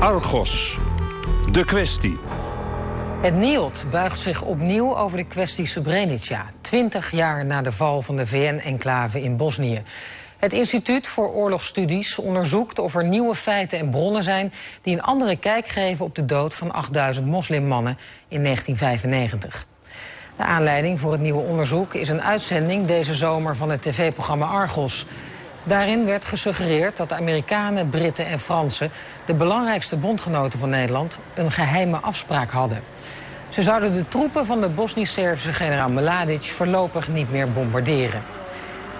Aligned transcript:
Argos. 0.00 0.78
De 1.52 1.64
kwestie. 1.64 2.18
Het 3.22 3.34
NIOD 3.34 3.84
buigt 3.90 4.18
zich 4.18 4.42
opnieuw 4.42 4.96
over 4.96 5.16
de 5.16 5.24
kwestie 5.24 5.66
Srebrenica. 5.66 6.50
Twintig 6.60 7.10
jaar 7.10 7.46
na 7.46 7.62
de 7.62 7.72
val 7.72 8.02
van 8.02 8.16
de 8.16 8.26
VN-enclave 8.26 9.22
in 9.22 9.36
Bosnië. 9.36 9.82
Het 10.38 10.52
Instituut 10.52 11.06
voor 11.06 11.28
Oorlogsstudies 11.28 12.18
onderzoekt 12.18 12.78
of 12.78 12.94
er 12.94 13.04
nieuwe 13.04 13.34
feiten 13.34 13.78
en 13.78 13.90
bronnen 13.90 14.22
zijn... 14.22 14.52
die 14.82 14.94
een 14.94 15.02
andere 15.02 15.36
kijk 15.36 15.68
geven 15.68 16.04
op 16.04 16.14
de 16.14 16.24
dood 16.24 16.54
van 16.54 16.72
8000 16.72 17.26
moslimmannen 17.26 17.98
in 18.28 18.42
1995. 18.42 19.66
De 20.36 20.44
aanleiding 20.44 21.00
voor 21.00 21.12
het 21.12 21.20
nieuwe 21.20 21.42
onderzoek 21.42 21.94
is 21.94 22.08
een 22.08 22.22
uitzending 22.22 22.86
deze 22.86 23.14
zomer 23.14 23.56
van 23.56 23.70
het 23.70 23.82
tv-programma 23.82 24.46
Argos. 24.46 25.06
Daarin 25.66 26.04
werd 26.04 26.24
gesuggereerd 26.24 26.96
dat 26.96 27.08
de 27.08 27.14
Amerikanen, 27.14 27.90
Britten 27.90 28.26
en 28.26 28.40
Fransen... 28.40 28.90
de 29.24 29.34
belangrijkste 29.34 29.96
bondgenoten 29.96 30.58
van 30.58 30.68
Nederland 30.68 31.18
een 31.34 31.52
geheime 31.52 31.96
afspraak 31.96 32.50
hadden. 32.50 32.82
Ze 33.50 33.62
zouden 33.62 33.92
de 33.92 34.08
troepen 34.08 34.46
van 34.46 34.60
de 34.60 34.68
Bosnisch-Servische 34.68 35.52
generaal 35.52 35.88
Mladic 35.88 36.42
voorlopig 36.44 37.08
niet 37.08 37.30
meer 37.30 37.52
bombarderen. 37.52 38.22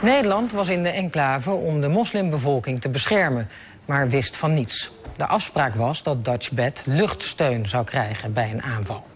Nederland 0.03 0.53
was 0.53 0.69
in 0.69 0.83
de 0.83 0.89
enclave 0.89 1.51
om 1.51 1.81
de 1.81 1.89
moslimbevolking 1.89 2.81
te 2.81 2.89
beschermen, 2.89 3.49
maar 3.85 4.09
wist 4.09 4.37
van 4.37 4.55
niets. 4.55 4.91
De 5.17 5.27
afspraak 5.27 5.75
was 5.75 6.03
dat 6.03 6.25
Dutchbed 6.25 6.83
luchtsteun 6.87 7.67
zou 7.67 7.85
krijgen 7.85 8.33
bij 8.33 8.51
een 8.51 8.63
aanval. 8.63 9.07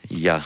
Ja, 0.00 0.40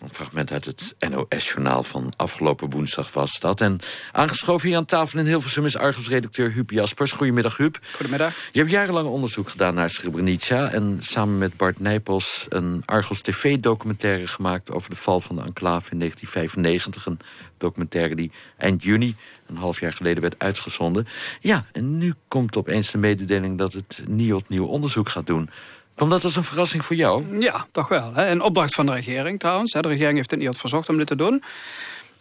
een 0.00 0.10
fragment 0.10 0.50
uit 0.52 0.64
het 0.64 0.94
NOS-journaal 1.10 1.82
van 1.82 2.12
afgelopen 2.16 2.70
woensdag 2.70 3.12
was 3.12 3.40
dat. 3.40 3.60
En 3.60 3.78
aangeschoven 4.12 4.68
hier 4.68 4.76
aan 4.76 4.84
tafel 4.84 5.18
in 5.18 5.26
Hilversum 5.26 5.64
is 5.64 5.76
Argos-redacteur 5.76 6.52
Huub 6.52 6.70
Jaspers. 6.70 7.12
Goedemiddag, 7.12 7.56
Huub. 7.56 7.78
Goedemiddag. 7.94 8.34
Je 8.52 8.58
hebt 8.58 8.70
jarenlang 8.70 9.08
onderzoek 9.08 9.48
gedaan 9.48 9.74
naar 9.74 9.90
Srebrenica... 9.90 10.70
en 10.70 10.98
samen 11.00 11.38
met 11.38 11.56
Bart 11.56 11.80
Nijpels 11.80 12.46
een 12.48 12.82
Argos-tv-documentaire 12.84 14.26
gemaakt... 14.26 14.70
over 14.70 14.90
de 14.90 14.96
val 14.96 15.20
van 15.20 15.36
de 15.36 15.42
enclave 15.42 15.90
in 15.92 15.98
1995. 15.98 17.06
Een 17.06 17.18
documentaire 17.58 18.14
die 18.14 18.30
eind 18.56 18.82
juni, 18.82 19.14
een 19.46 19.56
half 19.56 19.80
jaar 19.80 19.92
geleden, 19.92 20.22
werd 20.22 20.38
uitgezonden. 20.38 21.06
Ja, 21.40 21.66
en 21.72 21.98
nu 21.98 22.14
komt 22.28 22.56
opeens 22.56 22.90
de 22.90 22.98
mededeling 22.98 23.58
dat 23.58 23.72
het 23.72 24.02
NIOD 24.08 24.48
nieuw 24.48 24.66
onderzoek 24.66 25.08
gaat 25.08 25.26
doen... 25.26 25.50
Kwam 25.96 26.08
dat 26.08 26.22
een 26.22 26.44
verrassing 26.44 26.84
voor 26.84 26.96
jou? 26.96 27.40
Ja, 27.40 27.66
toch 27.70 27.88
wel. 27.88 28.14
Hè? 28.14 28.30
Een 28.30 28.40
opdracht 28.40 28.74
van 28.74 28.86
de 28.86 28.92
regering 28.92 29.38
trouwens. 29.38 29.72
De 29.72 29.80
regering 29.80 30.16
heeft 30.16 30.30
het 30.30 30.40
niet 30.40 30.56
verzocht 30.56 30.88
om 30.88 30.98
dit 30.98 31.06
te 31.06 31.16
doen. 31.16 31.42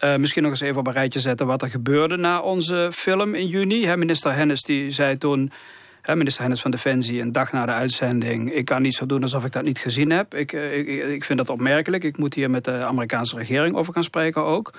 Uh, 0.03 0.15
misschien 0.15 0.41
nog 0.41 0.51
eens 0.51 0.61
even 0.61 0.77
op 0.77 0.87
een 0.87 0.93
rijtje 0.93 1.19
zetten 1.19 1.47
wat 1.47 1.61
er 1.61 1.69
gebeurde 1.69 2.17
na 2.17 2.41
onze 2.41 2.89
film 2.93 3.33
in 3.33 3.47
juni. 3.47 3.95
minister 3.95 4.33
Hennis 4.33 4.63
die 4.63 4.91
zei 4.91 5.17
toen... 5.17 5.51
minister 6.13 6.41
Hennis 6.41 6.61
van 6.61 6.71
Defensie, 6.71 7.21
een 7.21 7.31
dag 7.31 7.51
na 7.51 7.65
de 7.65 7.71
uitzending... 7.71 8.53
ik 8.53 8.65
kan 8.65 8.81
niet 8.81 8.95
zo 8.95 9.05
doen 9.05 9.21
alsof 9.21 9.45
ik 9.45 9.51
dat 9.51 9.63
niet 9.63 9.79
gezien 9.79 10.09
heb. 10.09 10.35
Ik, 10.35 10.53
eh, 10.53 10.77
ik, 10.77 10.87
ik 10.87 11.23
vind 11.23 11.39
dat 11.39 11.49
opmerkelijk. 11.49 12.03
Ik 12.03 12.17
moet 12.17 12.33
hier 12.33 12.49
met 12.49 12.63
de 12.63 12.85
Amerikaanse 12.85 13.37
regering 13.37 13.75
over 13.75 13.93
gaan 13.93 14.03
spreken 14.03 14.43
ook. 14.43 14.73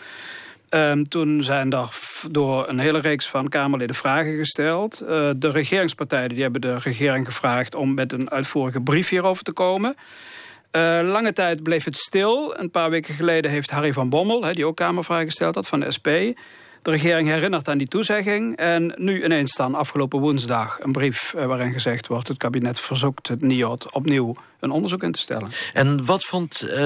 Um, 0.71 1.09
toen 1.09 1.43
zijn 1.43 1.73
er 1.73 1.99
door 2.31 2.69
een 2.69 2.79
hele 2.79 2.99
reeks 2.99 3.29
van 3.29 3.49
Kamerleden 3.49 3.97
vragen 3.97 4.37
gesteld. 4.37 5.03
Uh, 5.03 5.31
de 5.37 5.51
regeringspartijen 5.51 6.29
die 6.29 6.43
hebben 6.43 6.61
de 6.61 6.77
regering 6.77 7.27
gevraagd... 7.27 7.75
om 7.75 7.95
met 7.95 8.13
een 8.13 8.31
uitvoerige 8.31 8.81
brief 8.81 9.09
hierover 9.09 9.45
te 9.45 9.53
komen. 9.53 9.97
Uh, 10.73 11.01
lange 11.03 11.33
tijd 11.33 11.63
bleef 11.63 11.85
het 11.85 11.97
stil. 11.97 12.59
Een 12.59 12.71
paar 12.71 12.91
weken 12.91 13.15
geleden 13.15 13.51
heeft 13.51 13.71
Harry 13.71 13.93
van 13.93 14.09
Bommel... 14.09 14.41
Die 14.41 14.67
ook 14.67 14.77
Kamervragen 14.77 15.27
gesteld 15.27 15.55
had 15.55 15.69
van 15.69 15.81
de 15.81 15.91
SP... 15.97 16.09
De 16.87 16.93
regering 16.93 17.29
herinnert 17.29 17.69
aan 17.69 17.79
die 17.79 17.89
toezegging. 17.89 18.57
En 18.57 18.95
nu 18.97 19.25
ineens 19.25 19.57
dan 19.57 19.75
afgelopen 19.75 20.21
woensdag 20.21 20.79
een 20.81 20.93
brief 20.93 21.35
eh, 21.35 21.47
waarin 21.47 21.73
gezegd 21.73 22.07
wordt... 22.07 22.29
het 22.29 22.37
kabinet 22.37 22.81
verzoekt 22.81 23.29
het 23.29 23.43
NIOD 23.43 23.93
opnieuw 23.93 24.35
een 24.61 24.71
onderzoek 24.71 25.03
in 25.03 25.13
te 25.13 25.19
stellen. 25.19 25.49
En 25.73 26.05
wat 26.05 26.25
vond 26.25 26.63
uh, 26.63 26.79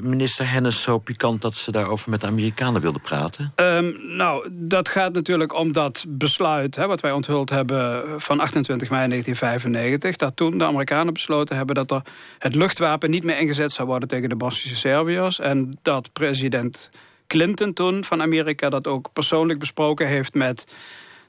minister 0.00 0.50
Hennis 0.50 0.82
zo 0.82 0.98
pikant 0.98 1.42
dat 1.42 1.54
ze 1.54 1.72
daarover 1.72 2.10
met 2.10 2.20
de 2.20 2.26
Amerikanen 2.26 2.80
wilde 2.80 2.98
praten? 2.98 3.52
Um, 3.56 3.96
nou, 4.16 4.48
dat 4.52 4.88
gaat 4.88 5.12
natuurlijk 5.12 5.54
om 5.58 5.72
dat 5.72 6.04
besluit 6.08 6.76
hè, 6.76 6.86
wat 6.86 7.00
wij 7.00 7.12
onthuld 7.12 7.50
hebben 7.50 8.04
van 8.20 8.40
28 8.40 8.90
mei 8.90 9.08
1995. 9.08 10.16
Dat 10.16 10.36
toen 10.36 10.58
de 10.58 10.64
Amerikanen 10.64 11.12
besloten 11.12 11.56
hebben 11.56 11.74
dat 11.74 11.90
er 11.90 12.02
het 12.38 12.54
luchtwapen 12.54 13.10
niet 13.10 13.24
meer 13.24 13.38
ingezet 13.38 13.72
zou 13.72 13.88
worden 13.88 14.08
tegen 14.08 14.28
de 14.28 14.36
Bosnische 14.36 14.76
Serviërs. 14.76 15.40
En 15.40 15.78
dat 15.82 16.12
president 16.12 16.90
Clinton 17.26 17.72
toen 17.72 18.04
van 18.04 18.22
Amerika 18.22 18.68
dat 18.68 18.86
ook 18.86 19.12
persoonlijk 19.12 19.58
besproken 19.58 20.06
heeft 20.06 20.34
met 20.34 20.66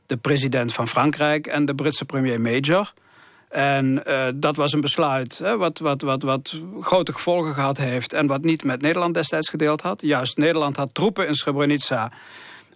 de 0.06 0.18
president 0.18 0.74
van 0.74 0.88
Frankrijk 0.88 1.47
en 1.47 1.66
de 1.66 1.75
Britse 1.75 2.06
premier 2.06 2.41
Major. 2.41 2.94
En 3.50 4.03
uh, 4.08 4.28
dat 4.35 4.56
was 4.56 4.74
een 4.74 4.81
besluit 4.81 5.38
hè, 5.38 5.58
wat, 5.58 5.80
wat, 5.80 6.02
wat, 6.02 6.22
wat 6.24 6.62
grote 6.81 7.13
gevolgen 7.13 7.53
gehad 7.53 7.78
heeft... 7.78 8.13
en 8.13 8.28
wat 8.28 8.44
niet 8.44 8.63
met 8.63 8.81
Nederland 8.81 9.13
destijds 9.13 9.50
gedeeld 9.50 9.81
had. 9.81 10.02
Juist 10.02 10.38
Nederland 10.38 10.75
had 10.75 10.94
troepen 10.94 11.28
in 11.28 11.34
Srebrenica 11.34 12.12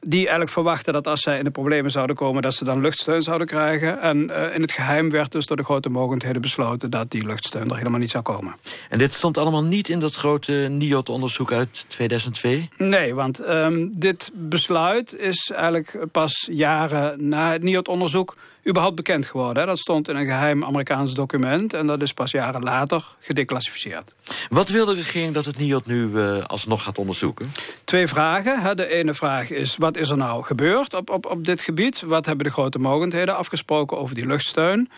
die 0.01 0.19
eigenlijk 0.19 0.51
verwachten 0.51 0.94
dat 0.94 1.07
als 1.07 1.22
zij 1.22 1.38
in 1.38 1.44
de 1.44 1.51
problemen 1.51 1.91
zouden 1.91 2.16
komen... 2.16 2.41
dat 2.41 2.53
ze 2.53 2.63
dan 2.63 2.81
luchtsteun 2.81 3.22
zouden 3.22 3.47
krijgen. 3.47 4.01
En 4.01 4.17
uh, 4.17 4.56
in 4.56 4.62
het 4.62 4.72
geheim 4.72 5.09
werd 5.09 5.31
dus 5.31 5.45
door 5.45 5.57
de 5.57 5.63
grote 5.63 5.89
mogendheden 5.89 6.41
besloten... 6.41 6.89
dat 6.89 7.12
die 7.12 7.25
luchtsteun 7.25 7.69
er 7.69 7.78
helemaal 7.78 8.00
niet 8.00 8.11
zou 8.11 8.23
komen. 8.23 8.56
En 8.90 8.97
dit 8.97 9.13
stond 9.13 9.38
allemaal 9.38 9.63
niet 9.63 9.90
in 9.90 10.00
dat 10.00 10.16
grote 10.16 10.53
NIOT-onderzoek 10.53 11.51
uit 11.51 11.85
2002? 11.88 12.69
Nee, 12.78 13.16
want 13.16 13.47
um, 13.47 13.91
dit 14.00 14.31
besluit 14.34 15.16
is 15.16 15.51
eigenlijk 15.56 16.06
pas 16.11 16.47
jaren 16.51 17.28
na 17.28 17.51
het 17.51 17.63
NIOT-onderzoek 17.63 18.35
überhaupt 18.67 18.95
bekend 18.95 19.25
geworden. 19.25 19.67
Dat 19.67 19.79
stond 19.79 20.09
in 20.09 20.16
een 20.16 20.25
geheim 20.25 20.63
Amerikaans 20.63 21.13
document... 21.13 21.73
en 21.73 21.88
dat 21.88 22.01
is 22.01 22.13
pas 22.13 22.31
jaren 22.31 22.63
later 22.63 23.16
gedeclassificeerd. 23.19 24.13
Wat 24.49 24.69
wil 24.69 24.85
de 24.85 24.94
regering 24.94 25.33
dat 25.33 25.45
het 25.45 25.57
NIOD 25.57 25.85
nu 25.85 26.09
uh, 26.13 26.44
alsnog 26.44 26.83
gaat 26.83 26.97
onderzoeken? 26.97 27.51
Twee 27.83 28.07
vragen. 28.07 28.77
De 28.77 28.88
ene 28.88 29.13
vraag 29.13 29.49
is, 29.49 29.77
wat 29.77 29.97
is 29.97 30.09
er 30.09 30.17
nou 30.17 30.44
gebeurd 30.44 30.94
op, 30.94 31.09
op, 31.09 31.25
op 31.25 31.45
dit 31.45 31.61
gebied? 31.61 32.01
Wat 32.01 32.25
hebben 32.25 32.45
de 32.45 32.51
grote 32.51 32.79
mogendheden 32.79 33.35
afgesproken 33.35 33.97
over 33.97 34.16
die 34.16 34.25
luchtsteun? 34.25 34.89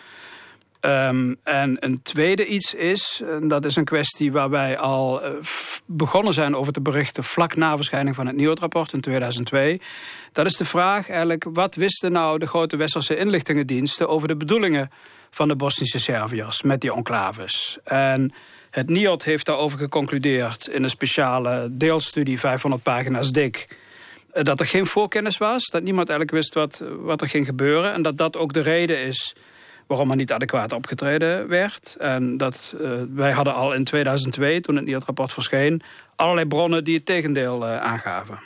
Um, 0.86 1.36
en 1.42 1.76
een 1.80 2.02
tweede 2.02 2.46
iets 2.46 2.74
is, 2.74 3.22
en 3.26 3.48
dat 3.48 3.64
is 3.64 3.76
een 3.76 3.84
kwestie 3.84 4.32
waar 4.32 4.50
wij 4.50 4.78
al 4.78 5.26
uh, 5.26 5.38
begonnen 5.86 6.32
zijn 6.32 6.56
over 6.56 6.72
te 6.72 6.80
berichten... 6.80 7.24
vlak 7.24 7.56
na 7.56 7.76
verschijning 7.76 8.14
van 8.14 8.26
het 8.26 8.36
NIOD-rapport 8.36 8.92
in 8.92 9.00
2002... 9.00 9.80
Dat 10.32 10.46
is 10.46 10.56
de 10.56 10.64
vraag 10.64 11.08
eigenlijk, 11.08 11.46
wat 11.52 11.74
wisten 11.74 12.12
nou 12.12 12.38
de 12.38 12.46
grote 12.46 12.76
westerse 12.76 13.16
inlichtingendiensten... 13.16 14.08
over 14.08 14.28
de 14.28 14.36
bedoelingen 14.36 14.90
van 15.30 15.48
de 15.48 15.56
Bosnische 15.56 15.98
Serviërs 15.98 16.62
met 16.62 16.80
die 16.80 16.94
enclaves? 16.94 17.78
En 17.84 18.32
het 18.70 18.88
NIOD 18.88 19.24
heeft 19.24 19.46
daarover 19.46 19.78
geconcludeerd 19.78 20.66
in 20.66 20.82
een 20.82 20.90
speciale 20.90 21.68
deelstudie, 21.70 22.38
500 22.38 22.82
pagina's 22.82 23.32
dik... 23.32 23.76
Eh, 24.32 24.42
dat 24.42 24.60
er 24.60 24.66
geen 24.66 24.86
voorkennis 24.86 25.38
was, 25.38 25.66
dat 25.66 25.82
niemand 25.82 26.08
eigenlijk 26.08 26.38
wist 26.38 26.54
wat, 26.54 26.82
wat 26.98 27.20
er 27.20 27.28
ging 27.28 27.46
gebeuren... 27.46 27.92
en 27.92 28.02
dat 28.02 28.16
dat 28.16 28.36
ook 28.36 28.52
de 28.52 28.60
reden 28.60 28.98
is 28.98 29.34
waarom 29.86 30.10
er 30.10 30.16
niet 30.16 30.32
adequaat 30.32 30.72
opgetreden 30.72 31.48
werd. 31.48 31.96
En 31.98 32.36
dat, 32.36 32.74
uh, 32.80 32.90
wij 33.14 33.32
hadden 33.32 33.54
al 33.54 33.72
in 33.72 33.84
2002, 33.84 34.60
toen 34.60 34.76
het 34.76 34.84
NIOD-rapport 34.84 35.32
verscheen... 35.32 35.82
allerlei 36.16 36.46
bronnen 36.46 36.84
die 36.84 36.96
het 36.96 37.06
tegendeel 37.06 37.66
uh, 37.66 37.80
aangaven. 37.80 38.38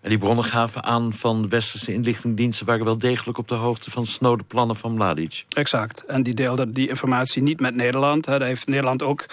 En 0.00 0.08
die 0.08 0.18
bronnen 0.18 0.44
gaven 0.44 0.84
aan 0.84 1.12
van 1.12 1.48
westerse 1.48 1.92
inlichtingdiensten... 1.92 2.66
waren 2.66 2.84
wel 2.84 2.98
degelijk 2.98 3.38
op 3.38 3.48
de 3.48 3.54
hoogte 3.54 3.90
van 3.90 4.06
snode 4.06 4.42
plannen 4.42 4.76
van 4.76 4.92
Mladic. 4.92 5.44
Exact. 5.48 6.04
En 6.04 6.22
die 6.22 6.34
deelden 6.34 6.72
die 6.72 6.88
informatie 6.88 7.42
niet 7.42 7.60
met 7.60 7.74
Nederland. 7.74 8.24
Daar 8.24 8.42
heeft 8.42 8.66
Nederland 8.66 9.02
ook 9.02 9.26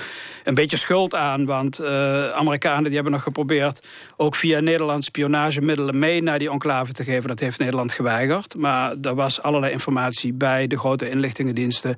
een 0.43 0.53
beetje 0.53 0.77
schuld 0.77 1.15
aan. 1.15 1.45
Want 1.45 1.81
uh, 1.81 2.29
Amerikanen 2.29 2.83
die 2.83 2.93
hebben 2.93 3.11
nog 3.11 3.23
geprobeerd... 3.23 3.87
ook 4.15 4.35
via 4.35 4.59
Nederland 4.59 5.03
spionagemiddelen 5.03 5.99
mee 5.99 6.23
naar 6.23 6.39
die 6.39 6.49
enclave 6.49 6.93
te 6.93 7.03
geven. 7.03 7.27
Dat 7.27 7.39
heeft 7.39 7.59
Nederland 7.59 7.93
geweigerd. 7.93 8.57
Maar 8.57 8.95
er 9.01 9.15
was 9.15 9.41
allerlei 9.41 9.71
informatie 9.71 10.33
bij 10.33 10.67
de 10.67 10.77
grote 10.77 11.09
inlichtingendiensten... 11.09 11.97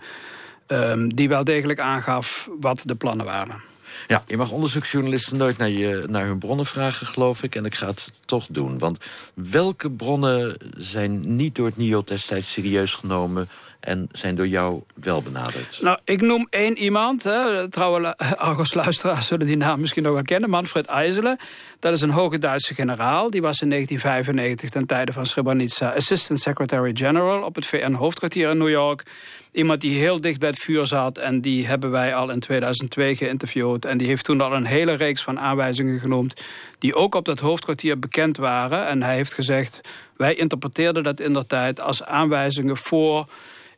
Um, 0.72 1.16
die 1.16 1.30
wel 1.30 1.44
degelijk 1.44 1.80
aangaf 1.80 2.50
wat 2.60 2.82
de 2.86 2.96
plannen 2.96 3.26
waren. 3.26 3.62
Ja, 4.08 4.24
je 4.28 4.38
mag 4.38 4.52
onderzoeksjournalisten 4.52 5.38
nooit 5.38 5.58
naar, 5.58 5.70
je, 5.70 6.06
naar 6.10 6.26
hun 6.26 6.38
bronnen 6.38 6.66
vragen, 6.66 7.08
geloof 7.08 7.44
ik. 7.44 7.56
En 7.56 7.66
ik 7.66 7.76
ga 7.76 7.88
het 7.88 8.12
toch 8.26 8.48
doen. 8.50 8.80
Want 8.80 8.98
welke 9.34 9.92
bronnen 9.92 10.58
zijn 10.78 11.36
niet 11.36 11.56
door 11.56 11.66
het 11.66 11.78
NIO 11.78 12.04
destijds 12.04 12.52
serieus 12.52 12.94
genomen 12.94 13.48
en 13.80 14.10
zijn 14.12 14.36
door 14.36 14.48
jou 14.48 14.82
wel 14.94 15.22
benaderd? 15.22 15.80
Nou, 15.82 16.00
ik 16.04 16.22
noem 16.22 16.48
één 16.50 16.78
iemand. 16.78 17.24
Hè. 17.24 17.70
Trouwe 17.70 18.18
Argos-luisteraars 18.38 19.28
zullen 19.28 19.46
die 19.46 19.58
naam 19.58 19.80
misschien 19.80 20.04
nog 20.04 20.14
wel 20.14 20.22
kennen. 20.22 20.50
Manfred 20.50 20.86
Eiselen. 20.86 21.38
Dat 21.80 21.94
is 21.94 22.02
een 22.02 22.10
hoge 22.10 22.38
Duitse 22.38 22.74
generaal. 22.74 23.30
Die 23.30 23.42
was 23.42 23.62
in 23.62 23.70
1995 23.70 24.70
ten 24.70 24.86
tijde 24.86 25.12
van 25.12 25.26
Srebrenica... 25.26 25.94
Assistant 25.94 26.40
Secretary-General 26.40 27.42
op 27.42 27.56
het 27.56 27.66
VN-hoofdkwartier 27.66 28.50
in 28.50 28.58
New 28.58 28.70
York. 28.70 29.06
Iemand 29.52 29.82
die 29.82 30.00
heel 30.00 30.22
dicht 30.22 30.40
bij 30.40 30.50
het 30.50 30.60
vuur 30.60 30.88
zat. 30.88 31.18
En 31.18 31.42
die 31.42 31.68
hebben 31.68 31.92
wij 31.92 32.16
al 32.16 32.32
in 32.32 32.40
2002 32.40 33.16
geïnterviewd. 33.16 33.86
En 33.86 33.98
die 33.98 34.08
heeft 34.08 34.26
toen 34.26 34.42
al 34.42 34.54
een 34.54 34.66
hele 34.66 34.94
reeks 34.94 35.24
van 35.24 35.40
aanwijzingen 35.40 36.00
genoemd... 36.00 36.44
die 36.80 36.96
ook 36.96 37.16
op 37.16 37.26
dat 37.26 37.40
hoofdkwartier 37.40 38.00
bekend 38.00 38.38
waren. 38.38 38.88
En 38.88 39.04
hij 39.04 39.16
heeft 39.16 39.34
gezegd... 39.34 39.82
wij 40.18 40.36
interpreteerden 40.36 41.04
dat 41.04 41.20
in 41.20 41.34
der 41.34 41.48
tijd 41.48 41.80
als 41.80 42.04
aanwijzingen 42.04 42.78
voor 42.78 43.26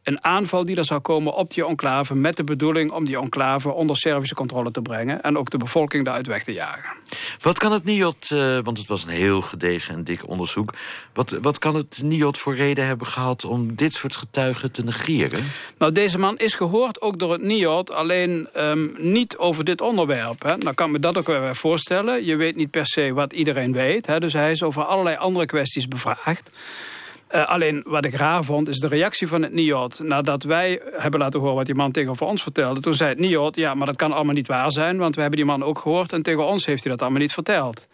een 0.04 0.24
aanval 0.24 0.66
die 0.66 0.76
er 0.76 0.86
zou 0.86 1.00
komen 1.00 1.34
op 1.34 1.54
die 1.54 1.66
enclave... 1.66 2.16
met 2.16 2.36
de 2.36 2.44
bedoeling 2.44 2.92
om 2.92 3.06
die 3.06 3.20
enclave 3.20 3.70
onder 3.70 3.98
Servische 3.98 4.36
controle 4.36 4.72
te 4.72 4.82
brengen... 4.82 5.22
en 5.22 5.38
ook 5.38 5.50
de 5.50 5.58
bevolking 5.58 6.06
daaruit 6.06 6.28
weg 6.28 6.44
te 6.44 6.54
jagen. 6.54 6.90
Wat 7.42 7.60
kan 7.60 7.72
het 7.72 7.84
NIOT, 7.84 8.30
uh, 8.34 8.58
want 8.64 8.78
het 8.78 8.88
was 8.88 9.04
een 9.04 9.10
heel 9.10 9.42
gedegen 9.42 9.96
en 9.96 10.04
dik 10.04 10.28
onderzoek... 10.28 10.74
Wat, 11.14 11.30
wat 11.42 11.60
kan 11.60 11.76
het 11.76 12.02
NIOT 12.04 12.38
voor 12.38 12.56
reden 12.56 12.86
hebben 12.86 13.08
gehad 13.08 13.46
om 13.46 13.76
dit 13.76 13.94
soort 13.94 14.16
getuigen 14.16 14.72
te 14.72 14.84
negeren? 14.84 15.44
Nou, 15.78 15.92
deze 15.92 16.18
man 16.18 16.38
is 16.38 16.56
gehoord 16.56 17.02
ook 17.02 17.20
door 17.20 17.32
het 17.32 17.42
NIOT, 17.42 17.94
alleen 17.94 18.48
um, 18.56 18.96
niet 18.98 19.38
over 19.38 19.64
dit 19.64 19.82
onderwerp. 19.82 20.44
Hè. 20.44 20.58
Nou 20.58 20.76
kan 20.76 20.92
me 20.92 21.00
dat 21.00 21.18
ook 21.18 21.28
wel 21.28 21.56
voorstellen. 21.56 22.26
Je 22.26 22.36
weet 22.36 22.56
niet 22.56 22.72
per 22.72 22.86
se 22.86 23.14
wat 23.14 23.34
iedereen 23.34 23.74
weet. 23.74 24.08
Hè. 24.08 24.20
Dus 24.20 24.34
hij 24.34 24.52
is 24.52 24.64
over 24.64 24.84
allerlei 24.84 25.16
andere 25.16 25.46
kwesties 25.46 25.88
bevraagd. 25.88 26.52
Uh, 27.36 27.48
alleen 27.48 27.84
wat 27.86 28.06
ik 28.06 28.16
raar 28.16 28.44
vond 28.44 28.68
is 28.68 28.78
de 28.78 28.88
reactie 28.88 29.28
van 29.28 29.42
het 29.42 29.54
NIOD. 29.54 30.00
Nadat 30.00 30.44
wij 30.44 30.82
hebben 30.92 31.20
laten 31.20 31.40
horen 31.40 31.56
wat 31.56 31.66
die 31.66 31.76
man 31.76 31.92
tegenover 31.92 32.28
ons 32.28 32.44
vertelde... 32.44 32.82
toen 32.82 32.94
zei 32.94 33.10
het 33.10 33.20
NIOD, 33.20 33.56
ja, 33.56 33.74
maar 33.74 33.86
dat 33.86 33.96
kan 33.96 34.12
allemaal 34.12 34.34
niet 34.34 34.48
waar 34.48 34.72
zijn... 34.72 34.98
want 34.98 35.16
we 35.16 35.22
hebben 35.22 35.40
die 35.40 35.48
man 35.48 35.64
ook 35.64 35.80
gehoord 35.80 36.14
en 36.14 36.22
tegen 36.22 36.46
ons 36.46 36.66
heeft 36.66 36.84
hij 36.84 36.92
dat 36.92 37.02
allemaal 37.02 37.20
niet 37.20 37.34
verteld. 37.34 37.88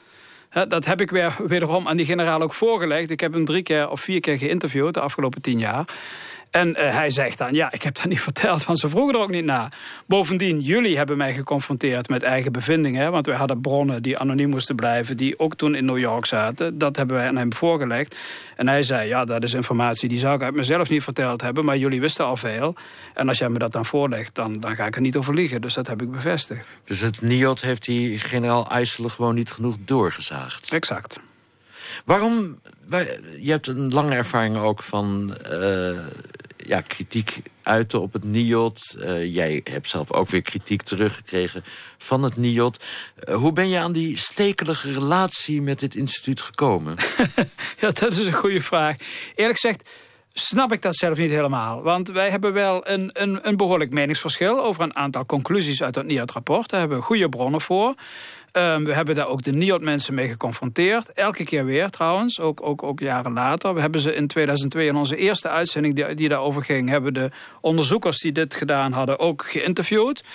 dat 0.67 0.85
heb 0.85 1.01
ik 1.01 1.11
weer, 1.11 1.35
wederom 1.47 1.87
aan 1.87 1.97
die 1.97 2.05
generaal 2.05 2.41
ook 2.41 2.53
voorgelegd. 2.53 3.09
Ik 3.09 3.19
heb 3.19 3.33
hem 3.33 3.45
drie 3.45 3.63
keer 3.63 3.89
of 3.89 4.01
vier 4.01 4.19
keer 4.19 4.37
geïnterviewd 4.37 4.93
de 4.93 4.99
afgelopen 4.99 5.41
tien 5.41 5.59
jaar. 5.59 5.85
En 6.51 6.69
uh, 6.69 6.75
hij 6.75 7.09
zegt 7.09 7.37
dan, 7.37 7.53
ja, 7.53 7.71
ik 7.71 7.83
heb 7.83 7.95
dat 7.95 8.05
niet 8.05 8.21
verteld, 8.29 8.65
want 8.65 8.79
ze 8.79 8.89
vroegen 8.89 9.15
er 9.15 9.21
ook 9.21 9.31
niet 9.31 9.45
na. 9.45 9.69
Bovendien, 10.05 10.59
jullie 10.59 10.97
hebben 10.97 11.17
mij 11.17 11.33
geconfronteerd 11.33 12.09
met 12.09 12.23
eigen 12.23 12.51
bevindingen. 12.51 13.11
Want 13.11 13.25
wij 13.25 13.35
hadden 13.35 13.61
bronnen 13.61 14.01
die 14.01 14.17
anoniem 14.17 14.49
moesten 14.49 14.75
blijven, 14.75 15.17
die 15.17 15.39
ook 15.39 15.55
toen 15.55 15.75
in 15.75 15.85
New 15.85 15.97
York 15.97 16.25
zaten. 16.25 16.77
Dat 16.77 16.95
hebben 16.95 17.15
wij 17.15 17.27
aan 17.27 17.37
hem 17.37 17.53
voorgelegd. 17.53 18.15
En 18.55 18.67
hij 18.67 18.83
zei, 18.83 19.07
ja, 19.07 19.25
dat 19.25 19.43
is 19.43 19.53
informatie 19.53 20.09
die 20.09 20.19
zou 20.19 20.35
ik 20.35 20.41
uit 20.41 20.55
mezelf 20.55 20.89
niet 20.89 21.03
verteld 21.03 21.41
hebben, 21.41 21.65
maar 21.65 21.77
jullie 21.77 21.99
wisten 21.99 22.25
al 22.25 22.37
veel. 22.37 22.75
En 23.13 23.27
als 23.27 23.37
jij 23.37 23.49
me 23.49 23.57
dat 23.57 23.71
dan 23.71 23.85
voorlegt, 23.85 24.35
dan, 24.35 24.59
dan 24.59 24.75
ga 24.75 24.85
ik 24.85 24.95
er 24.95 25.01
niet 25.01 25.15
over 25.15 25.33
liegen. 25.33 25.61
Dus 25.61 25.73
dat 25.73 25.87
heb 25.87 26.01
ik 26.01 26.11
bevestigd. 26.11 26.67
Dus 26.83 26.99
het 26.99 27.21
NIOT 27.21 27.61
heeft 27.61 27.85
die 27.85 28.19
generaal 28.19 28.69
IJsselen 28.69 29.11
gewoon 29.11 29.35
niet 29.35 29.51
genoeg 29.51 29.75
doorgezaagd? 29.85 30.71
Exact. 30.71 31.19
Waarom, 32.05 32.59
je 33.39 33.51
hebt 33.51 33.67
een 33.67 33.93
lange 33.93 34.15
ervaring 34.15 34.57
ook 34.57 34.83
van 34.83 35.37
uh, 35.51 35.99
ja, 36.67 36.81
kritiek 36.81 37.39
uiten 37.61 38.01
op 38.01 38.13
het 38.13 38.23
NIOT. 38.23 38.95
Uh, 38.99 39.33
jij 39.33 39.61
hebt 39.63 39.89
zelf 39.89 40.11
ook 40.11 40.29
weer 40.29 40.41
kritiek 40.41 40.81
teruggekregen 40.81 41.63
van 41.97 42.23
het 42.23 42.37
NIOT. 42.37 42.83
Uh, 43.29 43.35
hoe 43.35 43.53
ben 43.53 43.69
je 43.69 43.77
aan 43.77 43.91
die 43.91 44.17
stekelige 44.17 44.93
relatie 44.93 45.61
met 45.61 45.79
dit 45.79 45.95
instituut 45.95 46.41
gekomen? 46.41 46.95
ja, 47.81 47.91
dat 47.91 48.17
is 48.17 48.25
een 48.25 48.33
goede 48.33 48.61
vraag. 48.61 48.95
Eerlijk 49.35 49.59
gezegd 49.59 49.89
snap 50.39 50.73
ik 50.73 50.81
dat 50.81 50.95
zelf 50.95 51.17
niet 51.17 51.29
helemaal. 51.29 51.81
Want 51.81 52.11
wij 52.11 52.29
hebben 52.29 52.53
wel 52.53 52.87
een, 52.87 53.09
een, 53.13 53.47
een 53.47 53.57
behoorlijk 53.57 53.91
meningsverschil... 53.91 54.63
over 54.63 54.83
een 54.83 54.95
aantal 54.95 55.25
conclusies 55.25 55.83
uit 55.83 55.95
het 55.95 56.05
NIOT-rapport. 56.05 56.69
Daar 56.69 56.79
hebben 56.79 56.97
we 56.97 57.03
goede 57.03 57.29
bronnen 57.29 57.61
voor. 57.61 57.95
Um, 58.51 58.85
we 58.85 58.93
hebben 58.93 59.15
daar 59.15 59.27
ook 59.27 59.43
de 59.43 59.51
NIOT-mensen 59.51 60.13
mee 60.13 60.27
geconfronteerd. 60.27 61.13
Elke 61.13 61.43
keer 61.43 61.65
weer 61.65 61.89
trouwens, 61.89 62.39
ook, 62.39 62.61
ook, 62.63 62.83
ook 62.83 62.99
jaren 62.99 63.33
later. 63.33 63.73
We 63.73 63.81
hebben 63.81 64.01
ze 64.01 64.15
in 64.15 64.27
2002 64.27 64.87
in 64.87 64.95
onze 64.95 65.15
eerste 65.15 65.49
uitzending 65.49 65.95
die, 65.95 66.15
die 66.15 66.29
daarover 66.29 66.63
ging... 66.63 66.89
hebben 66.89 67.13
de 67.13 67.29
onderzoekers 67.61 68.19
die 68.19 68.31
dit 68.31 68.55
gedaan 68.55 68.91
hadden 68.91 69.19
ook 69.19 69.45
geïnterviewd. 69.45 70.25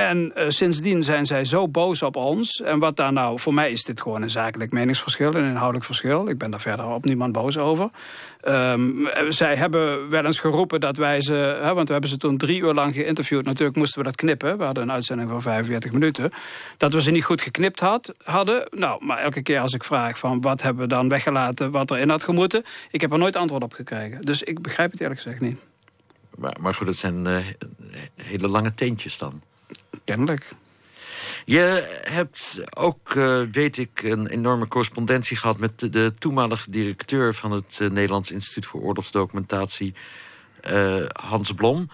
En 0.00 0.32
uh, 0.36 0.44
sindsdien 0.48 1.02
zijn 1.02 1.26
zij 1.26 1.44
zo 1.44 1.68
boos 1.68 2.02
op 2.02 2.16
ons. 2.16 2.60
En 2.60 2.78
wat 2.78 2.96
daar 2.96 3.12
nou, 3.12 3.40
voor 3.40 3.54
mij 3.54 3.70
is 3.70 3.84
dit 3.84 4.00
gewoon 4.00 4.22
een 4.22 4.30
zakelijk 4.30 4.70
meningsverschil, 4.70 5.34
een 5.34 5.44
inhoudelijk 5.44 5.84
verschil. 5.84 6.28
Ik 6.28 6.38
ben 6.38 6.50
daar 6.50 6.60
verder 6.60 6.86
op 6.86 7.04
niemand 7.04 7.32
boos 7.32 7.58
over. 7.58 7.90
Um, 8.44 9.08
zij 9.28 9.56
hebben 9.56 10.08
wel 10.08 10.24
eens 10.24 10.40
geroepen 10.40 10.80
dat 10.80 10.96
wij 10.96 11.20
ze, 11.20 11.34
hè, 11.34 11.74
want 11.74 11.86
we 11.86 11.92
hebben 11.92 12.10
ze 12.10 12.16
toen 12.16 12.36
drie 12.36 12.60
uur 12.60 12.74
lang 12.74 12.94
geïnterviewd. 12.94 13.44
Natuurlijk 13.44 13.76
moesten 13.76 13.98
we 13.98 14.04
dat 14.04 14.16
knippen. 14.16 14.58
We 14.58 14.64
hadden 14.64 14.82
een 14.82 14.92
uitzending 14.92 15.30
van 15.30 15.42
45 15.42 15.92
minuten. 15.92 16.32
Dat 16.76 16.92
we 16.92 17.02
ze 17.02 17.10
niet 17.10 17.24
goed 17.24 17.42
geknipt 17.42 17.80
had, 17.80 18.12
hadden. 18.22 18.68
Nou, 18.70 19.04
maar 19.04 19.18
elke 19.18 19.42
keer 19.42 19.60
als 19.60 19.72
ik 19.72 19.84
vraag 19.84 20.18
van 20.18 20.40
wat 20.40 20.62
hebben 20.62 20.82
we 20.82 20.88
dan 20.88 21.08
weggelaten, 21.08 21.70
wat 21.70 21.90
erin 21.90 22.08
had 22.08 22.24
gemoeten. 22.24 22.64
Ik 22.90 23.00
heb 23.00 23.12
er 23.12 23.18
nooit 23.18 23.36
antwoord 23.36 23.62
op 23.62 23.72
gekregen. 23.72 24.22
Dus 24.22 24.42
ik 24.42 24.62
begrijp 24.62 24.90
het 24.90 25.00
eerlijk 25.00 25.20
gezegd 25.20 25.40
niet. 25.40 25.58
Maar, 26.36 26.56
maar 26.60 26.74
goed, 26.74 26.86
het 26.86 26.96
zijn 26.96 27.26
uh, 27.26 27.36
hele 28.14 28.48
lange 28.48 28.74
teentjes 28.74 29.18
dan. 29.18 29.42
Je 31.44 31.98
hebt 32.02 32.60
ook, 32.76 33.14
uh, 33.14 33.42
weet 33.52 33.76
ik, 33.76 34.02
een 34.02 34.26
enorme 34.26 34.68
correspondentie 34.68 35.36
gehad... 35.36 35.58
met 35.58 35.92
de, 35.92 36.12
toenmalige 36.18 36.70
directeur 36.70 37.34
van 37.34 37.50
het 37.50 37.78
uh, 37.82 37.90
Nederlands 37.90 38.30
Instituut 38.30 38.66
voor 38.66 38.80
Oorlogsdocumentatie, 38.80 39.94
uh, 40.70 40.94
Hans 41.12 41.52
Blom. 41.52 41.90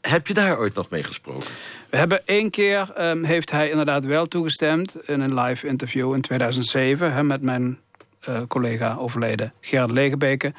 Heb 0.00 0.26
je 0.26 0.34
daar 0.34 0.58
ooit 0.58 0.74
nog 0.74 0.90
mee 0.90 1.02
gesproken? 1.02 1.48
We 1.90 1.96
hebben 1.96 2.26
één 2.26 2.50
keer, 2.50 2.92
um, 2.98 3.24
heeft 3.24 3.50
hij 3.50 3.70
inderdaad 3.70 4.04
wel 4.04 4.26
toegestemd... 4.26 4.94
in 5.08 5.20
een 5.20 5.40
live 5.40 5.66
interview 5.66 6.14
in 6.14 6.20
2007 6.20 7.12
hè, 7.12 7.22
met 7.22 7.42
mijn 7.42 7.78
collega 8.48 8.96
overleden 8.96 9.52
Gerard 9.60 9.90
Legebeke. 9.90 10.52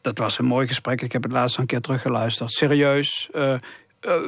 Dat 0.00 0.18
was 0.18 0.38
een 0.38 0.44
mooi 0.44 0.66
gesprek. 0.66 1.02
Ik 1.02 1.12
heb 1.12 1.22
het 1.22 1.32
laatst 1.32 1.58
een 1.58 1.66
keer 1.66 1.80
teruggeluisterd. 1.80 2.52
Serieus, 2.52 3.30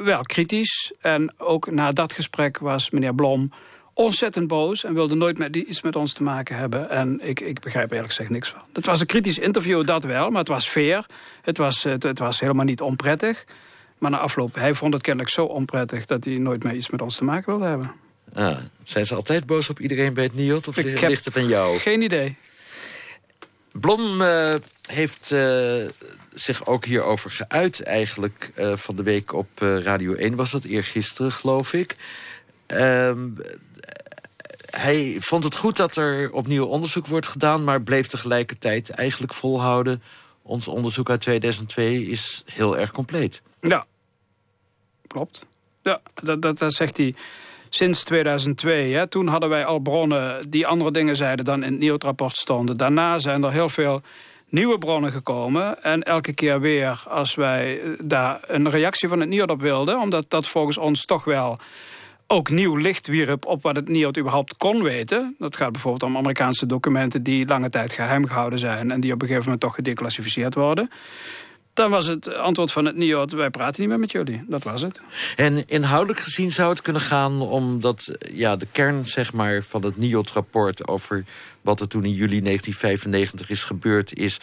wel 0.03 0.21
kritisch. 0.21 0.93
En 1.01 1.33
ook 1.37 1.71
na 1.71 1.91
dat 1.91 2.13
gesprek 2.13 2.57
was 2.57 2.89
meneer 2.89 3.15
Blom 3.15 3.51
ontzettend 3.97 4.47
boos... 4.47 4.83
en 4.83 4.93
wilde 4.93 5.15
nooit 5.15 5.37
met, 5.37 5.55
iets 5.55 5.81
met 5.81 5.95
ons 5.95 6.13
te 6.13 6.23
maken 6.23 6.55
hebben. 6.55 6.89
En 6.89 7.19
ik, 7.21 7.39
ik 7.39 7.59
begrijp 7.59 7.91
eerlijk 7.91 8.09
gezegd 8.09 8.29
niks 8.29 8.49
van. 8.49 8.61
Het 8.73 8.85
was 8.85 8.99
een 8.99 9.05
kritisch 9.05 9.39
interview, 9.39 9.85
dat 9.85 10.03
wel, 10.03 10.29
maar 10.29 10.39
het 10.39 10.47
was 10.47 10.67
fair. 10.67 11.05
Het 11.41 11.57
was, 11.57 11.83
het, 11.83 12.03
het 12.03 12.19
was 12.19 12.39
helemaal 12.39 12.65
niet 12.65 12.81
onprettig. 12.81 13.43
Maar 13.97 14.11
na 14.11 14.17
afloop, 14.17 14.55
hij 14.55 14.73
vond 14.73 14.93
het 14.93 15.01
kennelijk 15.01 15.33
zo 15.33 15.45
onprettig... 15.45 16.05
dat 16.05 16.25
hij 16.25 16.35
nooit 16.35 16.63
meer 16.63 16.73
iets 16.73 16.89
met 16.89 17.01
ons 17.01 17.15
te 17.15 17.23
maken 17.23 17.45
wilde 17.45 17.65
hebben. 17.65 17.91
Ah, 18.33 18.57
zijn 18.83 19.05
ze 19.05 19.15
altijd 19.15 19.45
boos 19.45 19.69
op 19.69 19.79
iedereen 19.79 20.13
bij 20.13 20.23
het 20.23 20.35
NIOT? 20.35 20.67
Of 20.67 20.77
ik 20.77 21.01
ligt 21.01 21.25
het 21.25 21.37
aan 21.37 21.47
jou? 21.47 21.77
Geen 21.77 22.01
idee. 22.01 22.37
Blom 23.79 24.21
uh, 24.21 24.55
heeft 24.89 25.31
uh, 25.31 25.83
zich 26.33 26.65
ook 26.65 26.85
hierover 26.85 27.31
geuit 27.31 27.81
eigenlijk 27.83 28.51
uh, 28.55 28.75
van 28.75 28.95
de 28.95 29.03
week 29.03 29.33
op 29.33 29.47
Radio 29.59 30.13
1. 30.13 30.35
Was 30.35 30.51
dat 30.51 30.63
eergisteren, 30.63 31.31
geloof 31.31 31.73
ik. 31.73 31.95
Ehm, 32.65 33.29
hij 34.69 35.15
vond 35.19 35.43
het 35.43 35.55
goed 35.55 35.77
dat 35.77 35.95
er 35.95 36.31
opnieuw 36.31 36.65
onderzoek 36.65 37.07
wordt 37.07 37.27
gedaan... 37.27 37.63
maar 37.63 37.81
bleef 37.81 38.07
tegelijkertijd 38.07 38.89
eigenlijk 38.89 39.33
volhouden... 39.33 40.01
ons 40.41 40.67
onderzoek 40.67 41.09
uit 41.09 41.21
2002 41.21 42.05
is 42.05 42.43
heel 42.45 42.77
erg 42.77 42.91
compleet. 42.91 43.41
Ja, 43.61 43.83
klopt. 45.07 45.45
Ja, 45.81 46.01
dat, 46.13 46.57
dat 46.57 46.73
zegt 46.73 46.97
hij 46.97 47.15
sinds 47.69 48.03
2002. 48.03 48.93
Hè, 48.93 49.07
toen 49.07 49.27
hadden 49.27 49.49
wij 49.49 49.65
al 49.65 49.79
bronnen 49.79 50.49
die 50.49 50.67
andere 50.67 50.91
dingen 50.91 51.15
zeiden 51.15 51.45
dan 51.45 51.63
in 51.63 51.71
het 51.71 51.79
NIOT-rapport 51.79 52.35
stonden. 52.35 52.77
Daarna 52.77 53.19
zijn 53.19 53.43
er 53.43 53.51
heel 53.51 53.69
veel 53.69 53.99
nieuwe 54.49 54.77
bronnen 54.77 55.11
gekomen. 55.11 55.83
En 55.83 56.03
elke 56.03 56.33
keer 56.33 56.59
weer 56.59 57.03
als 57.07 57.35
wij 57.35 57.81
eh, 57.81 57.89
daar 58.03 58.39
een 58.41 58.69
reactie 58.69 59.09
van 59.09 59.19
het 59.19 59.29
NIOT 59.29 59.49
op 59.49 59.61
wilden... 59.61 59.99
omdat 59.99 60.25
dat 60.29 60.47
volgens 60.47 60.77
ons 60.77 61.05
toch 61.05 61.23
wel 61.23 61.57
ook 62.27 62.49
nieuw 62.49 62.75
licht 62.75 63.07
wierp 63.07 63.45
op 63.45 63.61
wat 63.61 63.75
het 63.75 63.89
NIOT 63.89 64.17
überhaupt 64.17 64.57
kon 64.57 64.83
weten. 64.83 65.35
Dat 65.39 65.55
gaat 65.55 65.71
bijvoorbeeld 65.71 66.03
om 66.03 66.17
Amerikaanse 66.17 66.65
documenten 66.65 67.23
die 67.23 67.47
lange 67.47 67.69
tijd 67.69 67.91
geheim 67.91 68.27
gehouden 68.27 68.59
zijn... 68.59 68.91
en 68.91 68.99
die 68.99 69.13
op 69.13 69.21
een 69.21 69.27
gegeven 69.27 69.45
moment 69.45 69.61
toch 69.61 69.75
gedeclassificeerd 69.75 70.55
worden. 70.55 70.89
Dan 71.77 71.89
was 71.89 72.07
het 72.07 72.33
antwoord 72.33 72.71
van 72.71 72.85
het 72.85 72.95
NIOD, 72.95 73.31
wij 73.31 73.49
praten 73.49 73.81
niet 73.81 73.89
meer 73.89 73.99
met 73.99 74.11
jullie. 74.11 74.43
Dat 74.47 74.63
was 74.63 74.81
het. 74.81 74.97
En 75.35 75.67
inhoudelijk 75.67 76.19
gezien 76.19 76.51
zou 76.51 76.69
het 76.69 76.81
kunnen 76.81 77.01
gaan 77.01 77.41
om 77.41 77.81
dat, 77.81 78.11
ja, 78.33 78.55
de 78.55 78.67
kern 78.71 79.05
zeg 79.05 79.33
maar, 79.33 79.63
van 79.63 79.83
het 79.83 79.97
NIOD-rapport... 79.97 80.87
over 80.87 81.23
wat 81.61 81.81
er 81.81 81.87
toen 81.87 82.05
in 82.05 82.13
juli 82.13 82.41
1995 82.41 83.49
is 83.49 83.63
gebeurd 83.63 84.13
is 84.13 84.39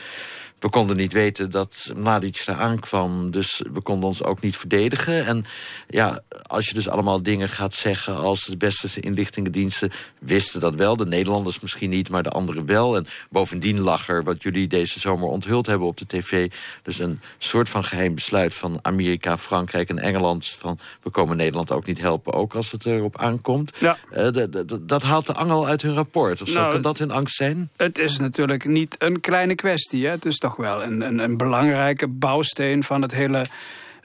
we 0.64 0.70
konden 0.70 0.96
niet 0.96 1.12
weten 1.12 1.50
dat 1.50 1.92
Mladic 1.96 2.42
daar 2.44 2.56
aankwam. 2.56 3.30
Dus 3.30 3.62
we 3.72 3.82
konden 3.82 4.08
ons 4.08 4.22
ook 4.22 4.40
niet 4.40 4.56
verdedigen. 4.56 5.26
En 5.26 5.44
ja, 5.88 6.22
als 6.42 6.66
je 6.66 6.74
dus 6.74 6.88
allemaal 6.88 7.22
dingen 7.22 7.48
gaat 7.48 7.74
zeggen 7.74 8.16
als 8.16 8.44
de 8.44 8.56
beste 8.56 9.00
inlichtingendiensten 9.00 9.92
wisten 10.18 10.60
dat 10.60 10.74
wel. 10.74 10.96
De 10.96 11.06
Nederlanders 11.06 11.60
misschien 11.60 11.90
niet, 11.90 12.08
maar 12.08 12.22
de 12.22 12.30
anderen 12.30 12.66
wel. 12.66 12.96
En 12.96 13.06
bovendien 13.30 13.80
lag 13.80 14.08
er, 14.08 14.24
wat 14.24 14.42
jullie 14.42 14.66
deze 14.66 15.00
zomer 15.00 15.28
onthuld 15.28 15.66
hebben 15.66 15.86
op 15.86 15.96
de 15.96 16.06
tv... 16.06 16.50
dus 16.82 16.98
een 16.98 17.20
soort 17.38 17.68
van 17.68 17.84
geheim 17.84 18.14
besluit 18.14 18.54
van 18.54 18.78
Amerika, 18.82 19.38
Frankrijk 19.38 19.88
en 19.88 19.98
Engeland... 19.98 20.46
van 20.46 20.78
we 21.02 21.10
komen 21.10 21.36
Nederland 21.36 21.72
ook 21.72 21.86
niet 21.86 22.00
helpen, 22.00 22.32
ook 22.32 22.54
als 22.54 22.72
het 22.72 22.86
erop 22.86 23.18
aankomt. 23.18 23.72
Ja. 23.78 23.98
Uh, 24.16 24.44
dat 24.80 25.02
haalt 25.02 25.26
de 25.26 25.34
angel 25.34 25.66
uit 25.66 25.82
hun 25.82 25.94
rapport. 25.94 26.42
Of 26.42 26.48
zo 26.48 26.58
nou, 26.58 26.72
kan 26.72 26.82
dat 26.82 26.98
hun 26.98 27.10
angst 27.10 27.36
zijn? 27.36 27.70
Het 27.76 27.98
is 27.98 28.18
natuurlijk 28.18 28.66
niet 28.66 28.94
een 28.98 29.20
kleine 29.20 29.54
kwestie. 29.54 30.04
Hè? 30.04 30.10
Het 30.10 30.24
is 30.24 30.38
toch 30.38 30.53
wel 30.56 30.82
een, 30.82 31.18
een, 31.18 31.36
belangrijke 31.36 32.08
bouwsteen 32.08 32.82
van 32.82 33.02
het 33.02 33.12
hele 33.12 33.44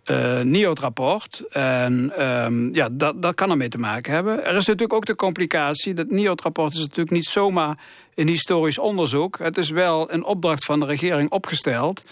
uh, 0.06 0.42
NIOT-rapport. 0.42 1.44
En 1.50 2.26
um, 2.46 2.74
ja, 2.74 2.90
dat, 2.92 3.22
dat 3.22 3.36
kan 3.36 3.50
ermee 3.50 3.70
te 3.70 3.78
maken 3.78 4.14
hebben. 4.14 4.46
Er 4.46 4.56
is 4.56 4.66
natuurlijk 4.66 4.94
ook 4.94 5.06
de 5.06 5.16
complicatie. 5.16 5.94
Dat 5.94 6.10
NIOT-rapport 6.10 6.74
is 6.74 6.80
natuurlijk 6.80 7.12
niet 7.12 7.26
zomaar 7.26 7.78
een 8.16 8.28
historisch 8.28 8.80
onderzoek. 8.80 9.40
Het 9.40 9.58
is 9.58 9.70
wel 9.70 10.12
een 10.14 10.24
opdracht 10.24 10.66
van 10.66 10.80
de 10.80 10.86
regering 10.86 11.32
opgesteld. 11.32 12.04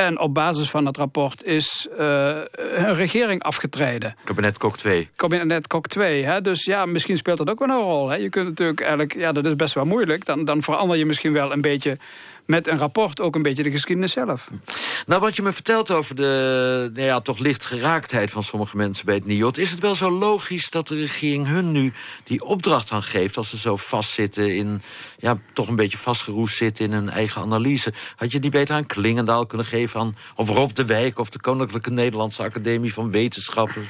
En 0.00 0.18
op 0.18 0.34
basis 0.34 0.70
van 0.70 0.84
dat 0.84 0.96
rapport 0.96 1.44
is 1.44 1.88
uh, 1.98 2.36
een 2.54 2.94
regering 2.94 3.42
afgetreden. 3.42 4.14
Kabinet 4.24 4.58
Kok 4.58 4.76
2. 4.76 5.08
Kabinet 5.16 5.66
Kok 5.66 5.86
2. 5.86 6.24
Hè? 6.24 6.40
Dus 6.40 6.64
ja, 6.64 6.86
misschien 6.86 7.16
speelt 7.16 7.38
dat 7.38 7.50
ook 7.50 7.58
wel 7.58 7.68
een 7.68 7.82
rol. 7.82 8.08
Hè? 8.08 8.16
Je 8.16 8.28
kunt 8.28 8.48
natuurlijk 8.48 8.80
eigenlijk, 8.80 9.14
ja, 9.14 9.32
dat 9.32 9.46
is 9.46 9.56
best 9.56 9.74
wel 9.74 9.84
moeilijk. 9.84 10.24
Dan, 10.24 10.44
dan 10.44 10.62
verander 10.62 10.96
je 10.96 11.06
misschien 11.06 11.32
wel 11.32 11.52
een 11.52 11.60
beetje 11.60 11.96
met 12.50 12.68
een 12.68 12.78
rapport 12.78 13.20
ook 13.20 13.34
een 13.34 13.42
beetje 13.42 13.62
de 13.62 13.70
geschiedenis 13.70 14.12
zelf. 14.12 14.48
Nou, 15.06 15.20
wat 15.20 15.36
je 15.36 15.42
me 15.42 15.52
vertelt 15.52 15.90
over 15.90 16.14
de 16.14 16.90
nou 16.94 17.06
ja, 17.06 17.20
toch 17.20 17.38
licht 17.38 17.64
geraaktheid 17.64 18.30
van 18.30 18.42
sommige 18.42 18.76
mensen 18.76 19.06
bij 19.06 19.14
het 19.14 19.26
NIOT... 19.26 19.58
is 19.58 19.70
het 19.70 19.80
wel 19.80 19.94
zo 19.94 20.10
logisch 20.10 20.70
dat 20.70 20.88
de 20.88 20.94
regering 20.94 21.46
hun 21.46 21.72
nu 21.72 21.92
die 22.24 22.44
opdracht 22.44 22.92
aan 22.92 23.02
geeft... 23.02 23.36
als 23.36 23.50
ze 23.50 23.58
zo 23.58 23.76
vastzitten 23.76 24.56
in, 24.56 24.82
ja, 25.18 25.38
toch 25.52 25.68
een 25.68 25.76
beetje 25.76 25.98
vastgeroest 25.98 26.56
zitten 26.56 26.84
in 26.84 26.92
hun 26.92 27.10
eigen 27.10 27.42
analyse. 27.42 27.92
Had 28.16 28.32
je 28.32 28.40
die 28.40 28.50
beter 28.50 28.74
aan 28.74 28.86
Klingendaal 28.86 29.46
kunnen 29.46 29.66
geven, 29.66 29.89
aan, 29.96 30.16
of 30.34 30.48
Rob 30.48 30.70
de 30.70 30.84
Wijk... 30.84 31.18
of 31.18 31.30
de 31.30 31.40
Koninklijke 31.40 31.90
Nederlandse 31.90 32.42
Academie 32.42 32.92
van 32.92 33.10
Wetenschappen? 33.10 33.88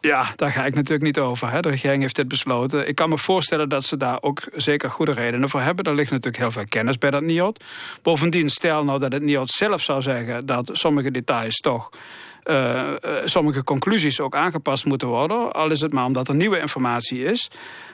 Ja, 0.00 0.32
daar 0.36 0.52
ga 0.52 0.66
ik 0.66 0.74
natuurlijk 0.74 1.02
niet 1.02 1.18
over. 1.18 1.50
Hè. 1.50 1.60
De 1.60 1.68
regering 1.68 2.02
heeft 2.02 2.16
dit 2.16 2.28
besloten. 2.28 2.88
Ik 2.88 2.94
kan 2.94 3.08
me 3.08 3.18
voorstellen 3.18 3.68
dat 3.68 3.84
ze 3.84 3.96
daar 3.96 4.18
ook 4.20 4.42
zeker 4.54 4.90
goede 4.90 5.12
redenen 5.12 5.48
voor 5.48 5.60
hebben. 5.60 5.84
Er 5.84 5.94
ligt 5.94 6.10
natuurlijk 6.10 6.42
heel 6.42 6.50
veel 6.50 6.66
kennis 6.68 6.98
bij 6.98 7.10
dat 7.10 7.22
NIOD. 7.22 7.64
Bovendien, 8.02 8.48
stel 8.48 8.84
nou 8.84 8.98
dat 8.98 9.12
het 9.12 9.22
NIOD 9.22 9.50
zelf 9.50 9.82
zou 9.82 10.02
zeggen... 10.02 10.46
dat 10.46 10.70
sommige 10.72 11.10
details 11.10 11.56
toch... 11.56 11.88
Uh, 12.50 12.92
uh, 13.04 13.16
sommige 13.24 13.64
conclusies 13.64 14.20
ook 14.20 14.34
aangepast 14.34 14.84
moeten 14.84 15.08
worden... 15.08 15.52
al 15.52 15.70
is 15.70 15.80
het 15.80 15.92
maar 15.92 16.04
omdat 16.04 16.28
er 16.28 16.34
nieuwe 16.34 16.58
informatie 16.58 17.24
is... 17.24 17.50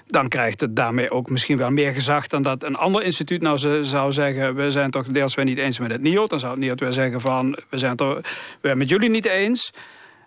dan 0.06 0.28
krijgt 0.28 0.60
het 0.60 0.76
daarmee 0.76 1.10
ook 1.10 1.30
misschien 1.30 1.56
wel 1.56 1.70
meer 1.70 1.92
gezag... 1.92 2.26
dan 2.26 2.42
dat 2.42 2.62
een 2.62 2.76
ander 2.76 3.02
instituut 3.02 3.42
nou 3.42 3.84
zou 3.84 4.12
zeggen... 4.12 4.54
we 4.54 4.70
zijn 4.70 4.90
toch 4.90 5.06
deels 5.06 5.34
weer 5.34 5.44
niet 5.44 5.58
eens 5.58 5.78
met 5.78 5.90
het 5.90 6.02
NIOD. 6.02 6.30
Dan 6.30 6.38
zou 6.38 6.52
het 6.52 6.60
NIOD 6.60 6.80
weer 6.80 6.92
zeggen 6.92 7.20
van... 7.20 7.58
we 7.68 7.78
zijn 7.78 7.96
het 7.96 8.76
met 8.76 8.88
jullie 8.88 9.10
niet 9.10 9.26
eens... 9.26 9.72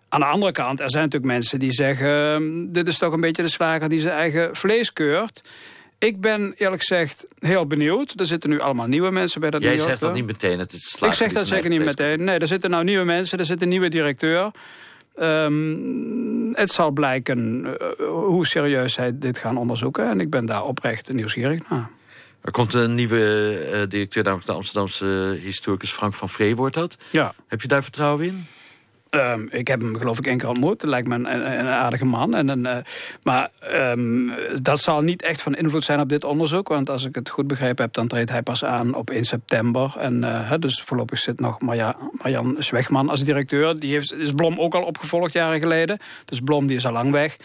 Aan 0.10 0.20
de 0.20 0.26
andere 0.26 0.52
kant, 0.52 0.80
er 0.80 0.90
zijn 0.90 1.04
natuurlijk 1.04 1.32
mensen 1.32 1.60
die 1.60 1.72
zeggen... 1.72 2.72
Dit 2.72 2.88
is 2.88 2.98
toch 2.98 3.14
een 3.14 3.22
beetje 3.22 3.44
de 3.44 3.50
slager 3.50 3.90
die 3.90 4.00
zijn 4.00 4.18
eigen 4.18 4.56
vlees 4.56 4.94
keurt. 4.94 5.42
Ik 6.00 6.22
ben 6.22 6.54
eerlijk 6.58 6.82
gezegd 6.82 7.26
heel 7.40 7.68
benieuwd. 7.68 8.14
Er 8.20 8.26
zitten 8.26 8.50
nu 8.50 8.60
allemaal 8.60 8.88
nieuwe 8.88 9.12
mensen 9.12 9.42
bij 9.42 9.50
dat 9.50 9.62
Jij 9.62 9.78
zegt 9.78 10.00
dat 10.00 10.14
niet 10.14 10.26
meteen, 10.26 10.60
het 10.60 10.74
is 10.74 10.98
Ik 11.02 11.14
zeg 11.14 11.34
dat 11.34 11.48
zeker 11.48 11.70
niet 11.70 11.86
meteen. 11.86 12.24
Nee, 12.24 12.40
er 12.40 12.48
zitten 12.48 12.70
nou 12.70 12.84
nieuwe 12.84 13.06
mensen, 13.06 13.40
er 13.40 13.46
zit 13.46 13.62
een 13.62 13.70
nieuwe 13.70 13.90
directeur... 13.90 14.52
Um, 15.20 16.54
het 16.54 16.72
zal 16.72 16.92
blijken 16.92 17.66
uh, 17.66 18.08
hoe 18.08 18.48
serieus 18.48 18.94
zij 18.94 19.18
dit 19.18 19.38
gaan 19.38 19.58
onderzoeken. 19.58 20.10
En 20.10 20.20
ik 20.20 20.30
ben 20.30 20.46
daar 20.46 20.64
oprecht 20.64 21.14
nieuwsgierig 21.14 21.70
naar. 21.70 21.90
Er 22.42 22.52
komt 22.52 22.74
een 22.74 22.96
nieuwe 22.96 23.60
uh, 23.74 23.90
directeur, 23.90 24.24
namelijk 24.24 24.48
de 24.48 24.54
Amsterdamse 24.54 25.40
historicus 25.42 25.92
Frank 25.92 26.14
van 26.14 26.30
Vree 26.30 26.56
wordt 26.56 26.76
dat. 26.76 26.98
Ja. 27.12 27.34
Heb 27.48 27.62
je 27.62 27.68
daar 27.68 27.84
vertrouwen 27.84 28.26
in? 28.26 28.46
Um, 29.10 29.48
ik 29.52 29.68
heb 29.68 29.82
hem 29.82 29.98
geloof 29.98 30.18
ik 30.18 30.28
één 30.28 30.38
keer 30.38 30.50
ontmoet. 30.50 30.82
Het 30.82 30.90
lijkt 30.90 31.08
me 31.08 31.16
een, 31.16 31.68
aardige 31.68 32.06
man. 32.06 32.36
En 32.36 32.48
een, 32.48 32.66
uh, 32.66 32.78
maar 33.24 33.50
um, 33.74 34.34
dat 34.62 34.80
zal 34.80 35.02
niet 35.02 35.22
echt 35.22 35.42
van 35.42 35.56
invloed 35.56 35.84
zijn 35.84 36.00
op 36.00 36.10
dit 36.10 36.24
onderzoek. 36.24 36.68
Want 36.68 36.90
als 36.90 37.06
ik 37.06 37.16
het 37.16 37.30
goed 37.30 37.48
begrepen 37.48 37.84
heb, 37.84 37.94
dan 37.94 38.08
treedt 38.08 38.30
hij 38.30 38.42
pas 38.42 38.66
aan 38.66 38.94
op 38.94 39.10
1 39.10 39.26
september. 39.26 39.96
En 39.98 40.22
uh, 40.24 40.54
dus 40.60 40.82
voorlopig 40.82 41.20
zit 41.20 41.40
nog 41.40 41.62
Marja, 41.62 41.96
Marjan 42.12 42.56
Zwegman 42.60 43.10
als 43.10 43.24
directeur. 43.24 43.80
Die 43.80 43.92
heeft, 43.92 44.14
is 44.14 44.32
Blom 44.32 44.60
ook 44.60 44.76
al 44.76 44.84
opgevolgd 44.84 45.34
jaren 45.34 45.60
geleden. 45.60 45.98
Dus 46.26 46.40
Blom 46.40 46.68
die 46.68 46.76
is 46.76 46.86
al 46.86 46.92
lang 46.92 47.12
weg. 47.12 47.36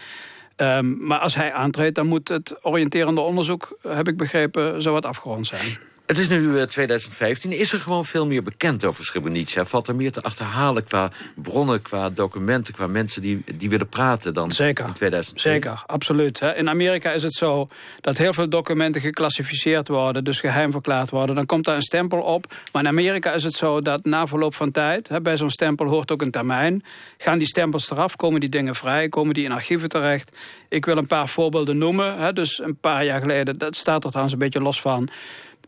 Um, 0.57 0.97
maar 1.05 1.19
als 1.19 1.35
hij 1.35 1.53
aantreedt, 1.53 1.95
dan 1.95 2.07
moet 2.07 2.27
het 2.27 2.65
oriënterende 2.65 3.21
onderzoek, 3.21 3.77
heb 3.87 4.07
ik 4.07 4.17
begrepen, 4.17 4.81
zo 4.81 4.93
wat 4.93 5.05
afgerond 5.05 5.47
zijn. 5.47 5.77
Het 6.11 6.19
is 6.19 6.27
nu 6.27 6.65
2015. 6.65 7.51
Eh, 7.51 7.59
is 7.59 7.73
er 7.73 7.79
gewoon 7.79 8.05
veel 8.05 8.25
meer 8.25 8.43
bekend 8.43 8.85
over 8.85 9.05
Srebrenica? 9.05 9.65
Valt 9.65 9.87
er 9.87 9.95
meer 9.95 10.11
te 10.11 10.21
achterhalen 10.21 10.83
qua 10.83 11.11
bronnen, 11.35 11.81
qua 11.81 12.09
documenten... 12.09 12.73
qua 12.73 12.87
mensen 12.87 13.21
die, 13.21 13.43
die 13.57 13.69
willen 13.69 13.89
praten 13.89 14.33
dan 14.33 14.51
Zeker. 14.51 14.85
in 14.85 14.93
2010? 14.93 15.51
Zeker, 15.51 15.83
absoluut. 15.85 16.41
In 16.55 16.69
Amerika 16.69 17.11
is 17.11 17.23
het 17.23 17.33
zo 17.33 17.67
dat 18.01 18.17
heel 18.17 18.33
veel 18.33 18.49
documenten 18.49 19.01
geclassificeerd 19.01 19.87
worden... 19.87 20.23
dus 20.23 20.39
geheim 20.39 20.71
verklaard 20.71 21.09
worden. 21.09 21.35
Dan 21.35 21.45
komt 21.45 21.65
daar 21.65 21.75
een 21.75 21.81
stempel 21.81 22.19
op. 22.21 22.53
Maar 22.71 22.81
in 22.81 22.87
Amerika 22.87 23.33
is 23.33 23.43
het 23.43 23.53
zo 23.53 23.81
dat 23.81 24.05
na 24.05 24.27
verloop 24.27 24.55
van 24.55 24.71
tijd... 24.71 25.23
bij 25.23 25.37
zo'n 25.37 25.49
stempel 25.49 25.87
hoort 25.87 26.11
ook 26.11 26.21
een 26.21 26.31
termijn... 26.31 26.83
gaan 27.17 27.37
die 27.37 27.47
stempels 27.47 27.91
eraf, 27.91 28.15
komen 28.15 28.39
die 28.39 28.49
dingen 28.49 28.75
vrij... 28.75 29.09
komen 29.09 29.33
die 29.33 29.43
in 29.43 29.51
archieven 29.51 29.89
terecht. 29.89 30.31
Ik 30.69 30.85
wil 30.85 30.97
een 30.97 31.07
paar 31.07 31.29
voorbeelden 31.29 31.77
noemen. 31.77 32.35
Dus 32.35 32.63
een 32.63 32.77
paar 32.77 33.05
jaar 33.05 33.19
geleden, 33.19 33.57
dat 33.57 33.75
staat 33.75 34.03
er 34.03 34.09
trouwens 34.09 34.33
een 34.33 34.39
beetje 34.39 34.61
los 34.61 34.81
van 34.81 35.09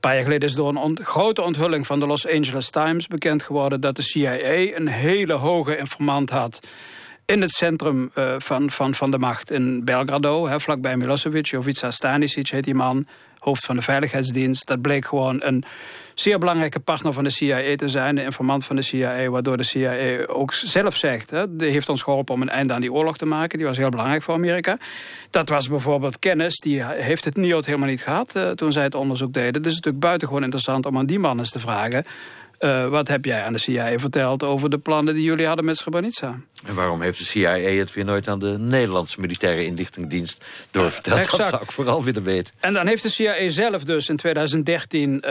paar 0.04 0.16
jaar 0.16 0.24
geleden 0.24 0.50
is 0.50 0.56
door 0.56 0.68
een 0.68 1.00
grote 1.04 1.42
onthulling 1.42 1.86
van 1.88 2.00
de 2.00 2.08
Los 2.08 2.28
Angeles 2.28 2.70
Times 2.70 3.08
bekend 3.08 3.44
geworden... 3.44 3.82
dat 3.82 3.96
de 3.96 4.02
CIA 4.02 4.76
een 4.76 4.88
hele 4.88 5.34
hoge 5.34 5.78
informant 5.78 6.30
had 6.30 6.68
in 7.26 7.42
het 7.42 7.50
centrum 7.50 8.12
uh, 8.16 8.36
van, 8.38 8.70
van, 8.70 8.96
van 8.96 9.12
de 9.12 9.18
macht 9.18 9.52
in 9.52 9.84
Belgrado, 9.84 10.48
hè, 10.48 10.60
vlakbij 10.60 10.98
Milosevic. 10.98 11.46
Jovica 11.46 11.92
Stanisic 11.92 12.48
heet 12.48 12.64
die 12.64 12.76
man 12.76 13.08
hoofd 13.40 13.66
van 13.66 13.76
de 13.76 13.82
veiligheidsdienst. 13.82 14.68
Dat 14.68 14.82
bleek 14.82 15.06
gewoon 15.06 15.40
een 15.44 15.64
zeer 16.16 16.40
belangrijke 16.40 16.80
partner 16.80 17.14
van 17.14 17.24
de 17.24 17.30
CIA 17.30 17.76
te 17.76 17.90
zijn. 17.90 18.16
De 18.16 18.24
informant 18.24 18.66
van 18.66 18.76
de 18.76 18.82
CIA, 18.82 19.30
waardoor 19.30 19.58
de 19.58 19.64
CIA 19.64 20.26
ook 20.26 20.54
zelf 20.54 20.96
zegt... 20.96 21.30
Hè, 21.30 21.56
die 21.56 21.72
heeft 21.72 21.90
ons 21.90 22.02
geholpen 22.02 22.34
om 22.34 22.42
een 22.42 22.50
einde 22.50 22.74
aan 22.74 22.82
die 22.82 22.94
oorlog 22.94 23.18
te 23.18 23.26
maken. 23.26 23.58
Die 23.58 23.68
was 23.68 23.78
heel 23.78 23.90
belangrijk 23.90 24.24
voor 24.24 24.34
Amerika. 24.34 24.78
Dat 25.30 25.50
was 25.50 25.70
bijvoorbeeld 25.70 26.20
kennis, 26.20 26.60
die 26.60 26.84
heeft 26.84 27.26
het 27.26 27.36
NIOD 27.36 27.66
helemaal 27.66 27.90
niet 27.90 28.02
gehad... 28.02 28.36
Uh, 28.36 28.50
toen 28.50 28.72
zij 28.72 28.84
het 28.84 28.96
onderzoek 28.96 29.34
deden. 29.34 29.54
Dus 29.54 29.62
het 29.62 29.72
is 29.72 29.76
natuurlijk 29.76 30.04
buitengewoon 30.04 30.44
interessant 30.44 30.86
om 30.86 30.98
aan 30.98 31.06
die 31.06 31.20
man 31.20 31.40
eens 31.40 31.52
te 31.52 31.60
vragen... 31.60 32.06
Uh, 32.64 32.88
wat 32.88 33.08
heb 33.08 33.26
jij 33.26 33.44
aan 33.44 33.54
de 33.54 33.60
CIA 33.60 34.00
verteld 34.00 34.44
over 34.44 34.70
de 34.70 34.78
plannen 34.78 35.14
die 35.14 35.24
jullie 35.24 35.46
hadden 35.46 35.66
met 35.66 35.78
Srebrenica? 35.78 36.40
En 36.66 36.76
waarom 36.76 37.02
heeft 37.02 37.18
de 37.18 37.26
CIA 37.26 37.58
het 37.58 37.94
weer 37.94 38.06
nooit 38.06 38.28
aan 38.28 38.40
de 38.40 38.58
Nederlandse 38.60 39.20
militaire 39.20 39.66
inlichtingendienst 39.66 40.46
doorverteld? 40.72 41.32
Ja, 41.32 41.38
dat 41.38 41.48
zou 41.48 41.64
ik 41.64 41.72
vooral 41.72 42.04
willen 42.04 42.24
weten. 42.24 42.54
En 42.60 42.74
dan 42.74 42.88
heeft 42.88 43.04
de 43.04 43.10
CIA 43.10 43.50
zelf 43.50 43.84
dus 43.84 44.10
in 44.10 44.16
2013 44.16 45.14
uh, 45.14 45.22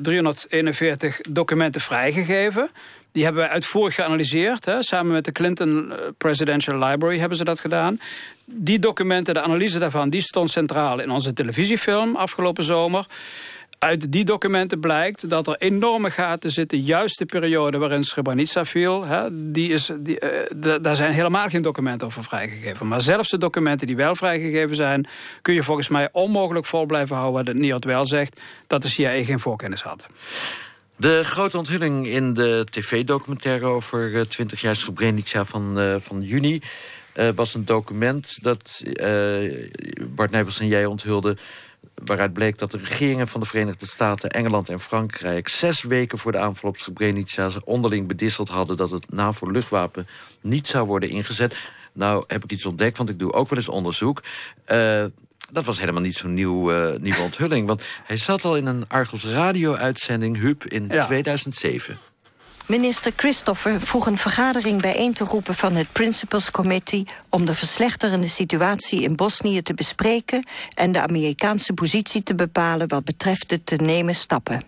341 0.00 1.20
documenten 1.20 1.80
vrijgegeven. 1.80 2.70
Die 3.12 3.24
hebben 3.24 3.42
wij 3.42 3.50
uitvoerig 3.50 3.94
geanalyseerd. 3.94 4.64
Hè. 4.64 4.82
Samen 4.82 5.12
met 5.12 5.24
de 5.24 5.32
Clinton 5.32 5.92
eh, 5.92 5.98
Presidential 6.18 6.78
Library 6.78 7.18
hebben 7.18 7.38
ze 7.38 7.44
dat 7.44 7.60
gedaan. 7.60 8.00
Die 8.44 8.78
documenten, 8.78 9.34
de 9.34 9.42
analyse 9.42 9.78
daarvan, 9.78 10.10
die 10.10 10.20
stond 10.20 10.50
centraal 10.50 11.00
in 11.00 11.10
onze 11.10 11.32
televisiefilm 11.32 12.16
afgelopen 12.16 12.64
zomer 12.64 13.06
uit 13.84 14.12
die 14.12 14.24
documenten 14.24 14.80
blijkt 14.80 15.28
dat 15.30 15.46
er 15.46 15.56
enorme 15.58 16.10
gaten 16.10 16.50
zitten... 16.50 16.80
juist 16.80 17.18
de 17.18 17.26
periode 17.26 17.78
waarin 17.78 18.04
Srebrenica 18.04 18.64
viel. 18.64 19.06
Hè, 19.06 19.50
die 19.52 19.70
is, 19.72 19.90
die, 19.98 20.20
uh, 20.64 20.76
daar 20.82 20.96
zijn 20.96 21.12
helemaal 21.12 21.48
geen 21.48 21.62
documenten 21.62 22.06
over 22.06 22.24
vrijgegeven. 22.24 22.86
Maar 22.86 23.00
zelfs 23.00 23.30
de 23.30 23.38
documenten 23.38 23.86
die 23.86 23.96
wel 23.96 24.16
vrijgegeven 24.16 24.76
zijn... 24.76 25.06
kun 25.42 25.54
je 25.54 25.62
volgens 25.62 25.88
mij 25.88 26.08
onmogelijk 26.12 26.66
vol 26.66 26.86
blijven 26.86 27.16
houden... 27.16 27.44
wat 27.44 27.54
NIOD 27.54 27.84
wel 27.84 28.06
zegt, 28.06 28.40
dat 28.66 28.82
de 28.82 28.88
CIA 28.88 29.24
geen 29.24 29.40
voorkennis 29.40 29.82
had. 29.82 30.06
De 30.96 31.24
grote 31.24 31.58
onthulling 31.58 32.06
in 32.06 32.32
de 32.32 32.66
tv-documentaire 32.70 33.66
over 33.66 34.10
uh, 34.10 34.20
20 34.20 34.60
jaar 34.60 34.76
Srebrenica 34.76 35.44
van, 35.44 35.78
uh, 35.78 35.94
van 35.98 36.22
juni... 36.22 36.60
Was 37.34 37.54
een 37.54 37.64
document 37.64 38.38
dat 38.42 38.82
Bart 40.14 40.30
Nijpels 40.30 40.60
en 40.60 40.66
jij 40.66 40.86
onthulde 40.86 41.36
waaruit 42.04 42.32
bleek 42.32 42.58
dat 42.58 42.70
de 42.70 42.78
regeringen 42.78 43.28
van 43.28 43.40
de 43.40 43.46
Verenigde 43.46 43.86
Staten, 43.86 44.30
Engeland 44.30 44.68
en 44.68 44.80
Frankrijk... 44.80 45.48
zes 45.48 45.82
weken 45.82 46.18
voor 46.18 46.32
de 46.32 46.38
aanval 46.38 46.70
op 46.70 46.76
Srebrenica 46.76 47.50
onderling 47.64 48.06
bedisseld 48.08 48.48
hadden... 48.48 48.76
dat 48.76 48.90
het 48.90 49.12
NAVO-luchtwapen 49.12 50.08
niet 50.40 50.66
zou 50.66 50.86
worden 50.86 51.08
ingezet. 51.08 51.56
Nou 51.92 52.24
heb 52.26 52.44
ik 52.44 52.52
iets 52.52 52.66
ontdekt, 52.66 52.96
want 52.96 53.08
ik 53.08 53.18
doe 53.18 53.32
ook 53.32 53.48
wel 53.48 53.58
eens 53.58 53.68
onderzoek... 53.68 54.22
Uh, 54.72 55.04
dat 55.52 55.64
was 55.64 55.78
helemaal 55.78 56.00
niet 56.02 56.14
zo'n 56.14 56.34
nieuw, 56.34 56.72
uh, 56.72 56.96
nieuwe 57.00 57.20
onthulling. 57.20 57.66
Want 57.66 57.82
hij 58.04 58.16
zat 58.16 58.44
al 58.44 58.56
in 58.56 58.66
een 58.66 58.88
Argos 58.88 59.24
radio-uitzending, 59.24 60.36
Huub, 60.36 60.64
in 60.64 60.88
ja. 60.88 61.04
2007. 61.04 61.98
Minister 62.66 63.12
Christopher 63.16 63.80
vroeg 63.80 64.06
een 64.06 64.18
vergadering 64.18 64.80
bijeen 64.80 65.14
te 65.14 65.24
roepen 65.24 65.54
van 65.54 65.74
het 65.74 65.92
Principals 65.92 66.50
Committee 66.50 67.04
om 67.28 67.44
de 67.44 67.54
verslechterende 67.54 68.28
situatie 68.28 69.02
in 69.02 69.16
Bosnië 69.16 69.62
te 69.62 69.74
bespreken 69.74 70.46
en 70.74 70.92
de 70.92 71.00
Amerikaanse 71.00 71.72
positie 71.72 72.22
te 72.22 72.34
bepalen 72.34 72.88
wat 72.88 73.04
betreft 73.04 73.48
de 73.48 73.64
te 73.64 73.76
nemen 73.76 74.14
stappen. 74.14 74.62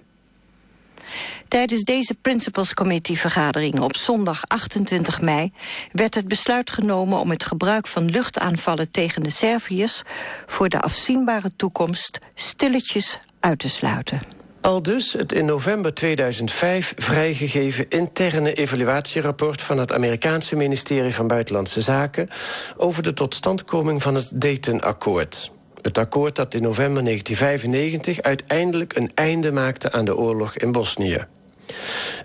Tijdens 1.49 1.83
deze 1.83 2.15
Principals 2.15 2.75
Committee 2.75 3.19
vergadering 3.19 3.81
op 3.81 3.97
zondag 3.97 4.43
28 4.47 5.21
mei 5.21 5.53
werd 5.93 6.15
het 6.15 6.29
besluit 6.29 6.71
genomen 6.71 7.19
om 7.19 7.31
het 7.31 7.45
gebruik 7.45 7.87
van 7.87 8.11
luchtaanvallen 8.11 8.91
tegen 8.91 9.23
de 9.23 9.31
Serviërs 9.31 10.03
voor 10.47 10.69
de 10.69 10.81
afzienbare 10.81 11.51
toekomst 11.57 12.19
stilletjes 12.35 13.21
uit 13.41 13.59
te 13.59 13.69
sluiten. 13.69 14.36
Al 14.67 14.83
dus 14.83 15.13
het 15.13 15.33
in 15.33 15.45
november 15.45 15.95
2005 15.95 16.95
vrijgegeven 16.97 17.89
interne 17.89 18.53
evaluatierapport 18.53 19.61
van 19.61 19.79
het 19.79 19.93
Amerikaanse 19.93 20.57
ministerie 20.57 21.15
van 21.15 21.27
Buitenlandse 21.27 21.81
Zaken 21.81 22.29
over 22.77 23.03
de 23.03 23.13
totstandkoming 23.13 24.03
van 24.03 24.15
het 24.15 24.31
Dayton-akkoord. 24.35 25.51
Het 25.83 25.99
akkoord 25.99 26.37
dat 26.37 26.55
in 26.55 26.63
november 26.63 27.05
1995 27.05 28.23
uiteindelijk 28.23 28.97
een 28.97 29.11
einde 29.15 29.53
maakte 29.53 29.93
aan 29.93 30.05
de 30.05 30.17
oorlog 30.17 30.57
in 30.57 30.73
Bosnië. 30.73 31.27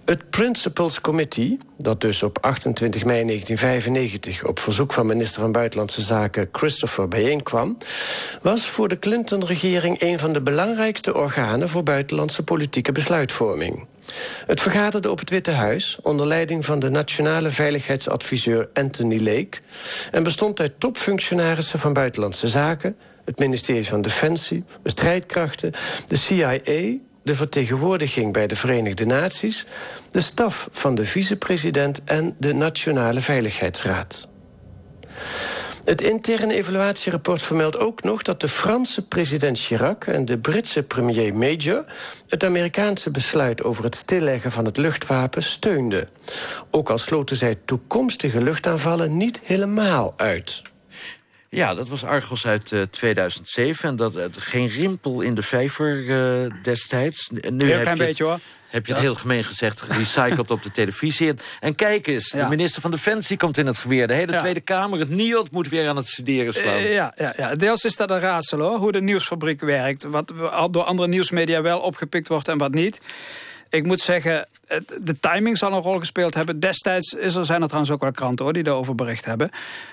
Het 0.06 0.30
Principals 0.30 1.02
Committee, 1.02 1.58
dat 1.78 2.02
dus 2.02 2.24
op 2.24 2.38
28 2.42 3.06
mei 3.06 3.26
1995 3.26 4.46
op 4.46 4.60
verzoek 4.60 4.94
van 4.94 5.06
minister 5.06 5.42
van 5.42 5.52
Buitenlandse 5.52 6.02
Zaken 6.02 6.50
Christopher 6.52 7.08
bijeenkwam, 7.08 7.78
was 8.42 8.68
voor 8.68 8.88
de 8.88 9.00
Clinton-regering 9.00 10.02
een 10.02 10.20
van 10.20 10.34
de 10.34 10.42
belangrijkste 10.42 11.16
organen 11.16 11.70
voor 11.70 11.84
buitenlandse 11.84 12.44
politieke 12.44 12.92
besluitvorming. 12.92 13.86
Het 14.46 14.62
vergaderde 14.62 15.12
op 15.12 15.20
het 15.20 15.30
Witte 15.30 15.52
Huis 15.52 16.00
onder 16.02 16.28
leiding 16.28 16.66
van 16.66 16.80
de 16.80 16.90
nationale 16.90 17.50
veiligheidsadviseur 17.50 18.70
Anthony 18.74 19.18
Lake 19.18 19.58
en 20.12 20.24
bestond 20.24 20.60
uit 20.60 20.80
topfunctionarissen 20.80 21.80
van 21.80 21.94
buitenlandse 21.94 22.48
zaken, 22.48 22.96
het 23.26 23.40
ministerie 23.40 23.88
van 23.88 24.02
Defensie, 24.02 24.64
de 24.84 24.90
strijdkrachten, 24.90 25.72
de 26.08 26.16
CIA, 26.16 26.60
de 27.24 27.36
vertegenwoordiging 27.36 28.34
bij 28.34 28.48
de 28.48 28.56
Verenigde 28.56 29.06
Naties, 29.06 29.66
de 30.12 30.22
staf 30.22 30.68
van 30.72 30.96
de 30.96 31.06
vicepresident 31.06 32.04
en 32.04 32.36
de 32.38 32.54
Nationale 32.54 33.22
Veiligheidsraad. 33.22 34.30
Het 35.84 36.02
interne 36.02 36.54
evaluatierapport 36.54 37.42
vermeldt 37.42 37.78
ook 37.78 38.04
nog 38.04 38.22
dat 38.22 38.42
de 38.42 38.48
Franse 38.48 39.08
president 39.08 39.60
Chirac 39.60 40.06
en 40.06 40.26
de 40.26 40.38
Britse 40.38 40.84
premier 40.84 41.36
Major 41.36 41.86
het 42.28 42.44
Amerikaanse 42.44 43.12
besluit 43.12 43.64
over 43.64 43.84
het 43.84 43.96
stilleggen 43.96 44.52
van 44.52 44.66
het 44.66 44.78
luchtwapen 44.78 45.44
steunden. 45.44 46.10
Ook 46.72 46.90
al 46.90 46.98
sloten 46.98 47.38
zij 47.38 47.58
toekomstige 47.66 48.42
luchtaanvallen 48.42 49.18
niet 49.18 49.42
helemaal 49.44 50.14
uit. 50.18 50.62
Ja, 51.54 51.74
dat 51.74 51.90
was 51.90 52.04
Argos 52.04 52.48
uit 52.48 52.72
uh, 52.72 52.82
2007. 52.82 53.90
En 53.90 53.96
dat, 53.96 54.16
uh, 54.16 54.24
geen 54.38 54.68
rimpel 54.68 55.22
in 55.22 55.36
de 55.36 55.42
vijver 55.42 55.98
uh, 55.98 56.52
destijds. 56.64 57.30
Nu 57.30 57.72
Heel 57.72 57.82
klein 57.82 57.98
beetje 57.98 58.24
hoor. 58.24 58.40
Heb 58.68 58.86
je 58.86 58.94
het 58.94 59.02
heel 59.02 59.16
gemeen 59.16 59.44
gezegd, 59.44 59.82
gerecycled 59.82 60.52
op 60.52 60.64
de 60.64 60.72
televisie. 60.72 61.28
En, 61.28 61.40
en 61.60 61.76
kijk 61.76 62.08
eens, 62.08 62.30
de 62.30 62.46
minister 62.50 62.82
van 62.82 62.92
Defensie 62.92 63.38
komt 63.38 63.58
in 63.58 63.66
het 63.66 63.78
geweer. 63.78 64.08
De 64.08 64.14
hele 64.14 64.38
Tweede 64.38 64.62
Kamer, 64.62 65.00
het 65.00 65.10
NIOD, 65.10 65.52
moet 65.52 65.70
weer 65.70 65.90
aan 65.90 65.96
het 65.96 66.08
studeren 66.08 66.54
slaan. 66.54 66.82
ja, 66.82 67.14
ja, 67.18 67.34
ja, 67.38 67.56
deels 67.56 67.84
is 67.84 67.96
dat 67.96 68.10
een 68.10 68.20
raadsel 68.20 68.60
hoor, 68.60 68.78
hoe 68.78 68.92
de 68.92 69.02
nieuwsfabriek 69.02 69.62
werkt. 69.62 70.04
Wat 70.04 70.34
door 70.72 70.84
andere 70.84 71.08
nieuwsmedia 71.08 71.62
wel 71.62 71.80
opgepikt 71.80 72.28
wordt 72.28 72.48
en 72.48 72.58
wat 72.58 72.74
niet. 72.74 73.02
Ik 73.70 73.86
moet 73.86 74.02
zeggen, 74.02 74.50
de 75.02 75.20
timing 75.20 75.58
zal 75.58 75.74
een 75.74 75.82
rol 75.82 76.00
gespeeld 76.00 76.34
hebben. 76.34 76.60
Destijds 76.60 77.14
is 77.14 77.36
er, 77.36 77.46
zijn 77.46 77.62
er 77.62 77.68
trouwens 77.68 77.94
ook 77.94 78.02
wel 78.02 78.12
kranten 78.12 78.46
hoor, 78.46 78.54
die 78.54 78.64
daarover 78.64 78.96
bericht 78.96 79.26
hebben. 79.26 79.50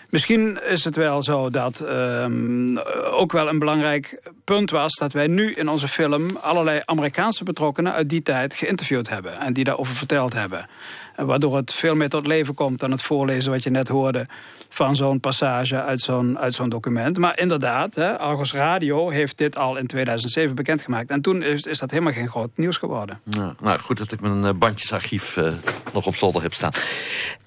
Misschien 0.09 0.59
is 0.69 0.85
het 0.85 0.97
wel 0.97 1.23
zo 1.23 1.51
dat 1.51 1.81
um, 1.81 2.79
ook 3.05 3.33
wel 3.33 3.49
een 3.49 3.59
belangrijk 3.59 4.21
punt 4.45 4.71
was... 4.71 4.95
dat 4.95 5.13
wij 5.13 5.27
nu 5.27 5.53
in 5.53 5.69
onze 5.69 5.89
film 5.89 6.27
allerlei 6.41 6.83
Amerikaanse 6.85 7.45
betrokkenen 7.45 7.93
uit 7.93 8.09
die 8.09 8.23
tijd 8.23 8.55
geïnterviewd 8.55 9.09
hebben. 9.09 9.41
En 9.41 9.53
die 9.53 9.65
daarover 9.65 9.95
verteld 9.95 10.33
hebben. 10.33 10.69
Waardoor 11.17 11.57
het 11.57 11.73
veel 11.73 11.95
meer 11.95 12.09
tot 12.09 12.27
leven 12.27 12.55
komt 12.55 12.79
dan 12.79 12.91
het 12.91 13.03
voorlezen 13.03 13.51
wat 13.51 13.63
je 13.63 13.71
net 13.71 13.89
hoorde... 13.89 14.27
van 14.69 14.97
zo'n 14.97 15.21
passage 15.21 15.83
uit 15.83 16.55
zo'n 16.55 16.69
document. 16.69 17.19
Maar 17.19 17.39
inderdaad, 17.39 17.95
hè, 17.95 18.19
Argos 18.19 18.53
Radio 18.53 19.09
heeft 19.09 19.39
dit 19.39 19.57
al 19.57 19.77
in 19.77 19.87
2007 19.87 20.55
bekendgemaakt. 20.55 21.11
En 21.11 21.21
toen 21.21 21.43
is, 21.43 21.63
is 21.63 21.79
dat 21.79 21.91
helemaal 21.91 22.13
geen 22.13 22.29
groot 22.29 22.57
nieuws 22.57 22.77
geworden. 22.77 23.21
Nou, 23.61 23.79
goed 23.79 23.99
dat 23.99 24.13
ik 24.13 24.21
mijn 24.21 24.45
eh, 24.45 24.53
bandjesarchief 24.69 25.37
uh, 25.37 25.53
nog 25.93 26.07
op 26.07 26.15
zolder 26.15 26.43
heb 26.43 26.55
staan. 26.55 26.73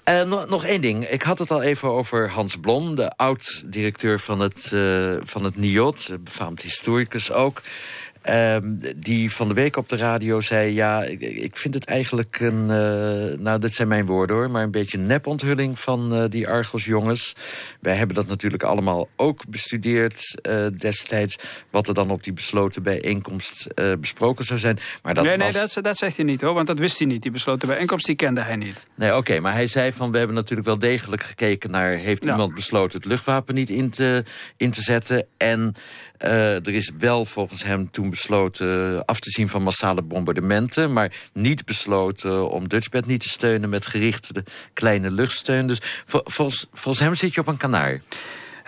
Uh, 0.10 0.22
nog, 0.24 0.50
nog 0.50 0.66
één 0.66 0.82
ding. 0.82 1.08
Ik 1.08 1.22
had 1.22 1.40
het 1.40 1.51
al 1.51 1.62
even 1.62 1.90
over 1.90 2.30
Hans 2.30 2.58
Blom, 2.58 2.96
de 2.96 3.12
oud-directeur 3.16 4.20
van 4.20 4.40
het, 4.40 4.72
uh, 4.74 5.13
van 5.24 5.44
het 5.44 5.56
NIOD. 5.56 6.10
Befaamd 6.20 6.62
historicus 6.62 7.32
ook. 7.32 7.62
Ehm, 8.22 8.75
die 8.96 9.32
van 9.32 9.48
de 9.48 9.54
week 9.54 9.78
op 9.78 9.90
de 9.90 9.96
radio 9.96 10.42
zei... 10.42 10.74
ja, 10.74 11.04
ik, 11.04 11.22
ik 11.22 11.58
vind 11.58 11.74
het 11.74 11.86
eigenlijk 11.86 12.40
een... 12.40 12.62
Uh, 12.62 13.40
nou, 13.40 13.60
dit 13.60 13.74
zijn 13.74 13.88
mijn 13.88 14.06
woorden 14.06 14.36
hoor... 14.36 14.50
maar 14.50 14.63
een 14.63 14.72
beetje 14.72 14.98
een 14.98 15.06
neponthulling 15.06 15.80
van 15.80 16.18
uh, 16.18 16.24
die 16.30 16.48
Argos-jongens. 16.48 17.36
Wij 17.80 17.96
hebben 17.96 18.16
dat 18.16 18.28
natuurlijk 18.28 18.63
allemaal 18.63 19.10
ook 19.16 19.48
bestudeerd 19.48 20.36
uh, 20.50 20.66
destijds... 20.77 21.38
wat 21.70 21.88
er 21.88 21.94
dan 21.94 22.10
op 22.10 22.24
die 22.24 22.34
besloten 22.34 22.84
bijeenkomst 22.84 23.68
besproken 24.00 24.46
zou 24.46 24.60
zijn. 24.60 24.79
Maar 25.03 25.14
dat 25.14 25.24
nee, 25.24 25.38
was... 25.38 25.53
nee, 25.53 25.68
dat, 25.74 25.84
dat 25.84 25.98
zegt 25.98 26.16
hij 26.16 26.25
niet 26.25 26.42
hoor, 26.42 26.53
want 26.53 26.68
dat 26.68 26.79
wist 26.79 26.98
hij 26.98 27.07
niet. 27.07 27.22
Die 27.22 27.31
besloten 27.31 27.68
bijeenkomst, 27.68 28.05
die 28.05 28.16
kende 28.16 28.42
hij 28.42 28.55
niet. 28.55 28.84
Nee, 28.96 29.16
oké, 29.16 29.40
maar 29.40 29.53
hij 29.53 29.68
zei 29.68 29.94
van... 29.94 30.12
we 30.12 30.18
hebben 30.18 30.36
natuurlijk 30.36 30.68
wel 30.68 30.79
degelijk 30.79 31.24
gekeken 31.24 31.72
naar... 31.72 31.92
heeft 31.92 32.25
iemand 32.25 32.53
besloten 32.53 32.98
het 32.98 33.07
luchtwapen 33.07 33.55
niet 33.55 33.70
in 33.70 33.90
te, 33.90 34.24
in 34.57 34.72
te 34.72 34.81
zetten... 34.81 35.25
en 35.38 35.75
uh, 36.24 36.55
er 36.55 36.74
is 36.74 36.92
wel 36.98 37.25
volgens 37.25 37.64
hem 37.64 37.92
toen 37.92 38.10
besloten 38.10 39.05
af 39.05 39.20
te 39.20 39.29
zien 39.29 39.50
van 39.50 39.64
massale 39.64 40.01
bombardementen... 40.01 40.94
maar 40.94 41.14
niet 41.34 41.66
besloten 41.66 42.50
om 42.50 42.68
Dutchbed 42.68 43.05
niet 43.05 43.22
te 43.22 43.29
steunen 43.29 43.70
met 43.70 43.88
gerichte 43.88 44.44
kleine 44.74 45.12
luchtsteun. 45.12 45.68
Dus 45.68 45.81
volgens, 46.05 46.68
volgens 46.74 47.03
hem 47.03 47.16
zit 47.16 47.34
je 47.34 47.42
op 47.42 47.48
een 47.48 47.57
kanaar. 47.57 48.01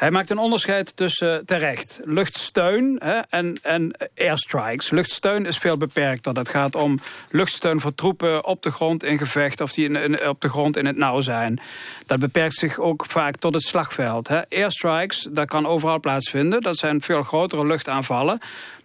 Hij 0.04 0.12
maakt 0.12 0.30
een 0.30 0.38
onderscheid 0.38 0.96
tussen 0.96 1.46
terecht 1.46 2.00
luchtsteun 2.04 3.00
hè, 3.04 3.20
en, 3.30 3.56
en 3.62 3.92
airstrikes. 4.18 4.90
Luchtsteun 4.90 5.46
is 5.46 5.58
veel 5.58 5.78
beperkter. 5.78 6.34
Dat 6.34 6.50
gaat 6.50 6.76
om 6.76 7.00
luchtsteun 7.30 7.82
voor 7.82 7.96
troepen 7.96 8.46
op 8.46 8.62
de 8.62 8.72
grond 8.72 9.04
in 9.04 9.18
gevecht... 9.18 9.62
of 9.62 9.74
die 9.74 9.90
in, 9.90 10.28
op 10.28 10.42
de 10.42 10.50
grond 10.50 10.78
in 10.78 10.86
het 10.86 10.98
nauw 10.98 11.22
zijn. 11.22 11.62
Dat 12.06 12.20
beperkt 12.20 12.56
zich 12.56 12.80
ook 12.80 13.06
vaak 13.06 13.36
tot 13.36 13.54
het 13.54 13.64
slagveld. 13.64 14.28
Hè. 14.28 14.50
Airstrikes, 14.50 15.28
dat 15.32 15.48
kan 15.48 15.68
overal 15.68 16.00
plaatsvinden. 16.00 16.62
Dat 16.62 16.78
zijn 16.78 17.02
veel 17.02 17.24
grotere 17.24 17.66
luchtaanvallen 17.66 18.40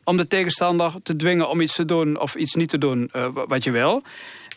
om 0.05 0.17
de 0.17 0.27
tegenstander 0.27 0.93
te 1.03 1.17
dwingen 1.17 1.49
om 1.49 1.61
iets 1.61 1.75
te 1.75 1.85
doen 1.85 2.21
of 2.21 2.35
iets 2.35 2.55
niet 2.55 2.69
te 2.69 2.79
doen 2.79 3.11
uh, 3.13 3.29
wat 3.33 3.65
je 3.65 3.71
wil. 3.71 4.03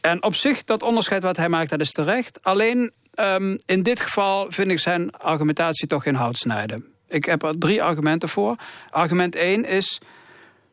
En 0.01 0.23
op 0.23 0.35
zich, 0.35 0.63
dat 0.63 0.83
onderscheid 0.83 1.23
wat 1.23 1.37
hij 1.37 1.49
maakt, 1.49 1.69
dat 1.69 1.79
is 1.79 1.91
terecht. 1.91 2.39
Alleen 2.43 2.91
um, 3.19 3.59
in 3.65 3.83
dit 3.83 3.99
geval 3.99 4.51
vind 4.51 4.71
ik 4.71 4.79
zijn 4.79 5.11
argumentatie 5.11 5.87
toch 5.87 6.03
geen 6.03 6.15
hout 6.15 6.37
snijden. 6.37 6.85
Ik 7.07 7.25
heb 7.25 7.43
er 7.43 7.57
drie 7.57 7.83
argumenten 7.83 8.29
voor. 8.29 8.55
Argument 8.89 9.35
1 9.35 9.65
is... 9.65 10.01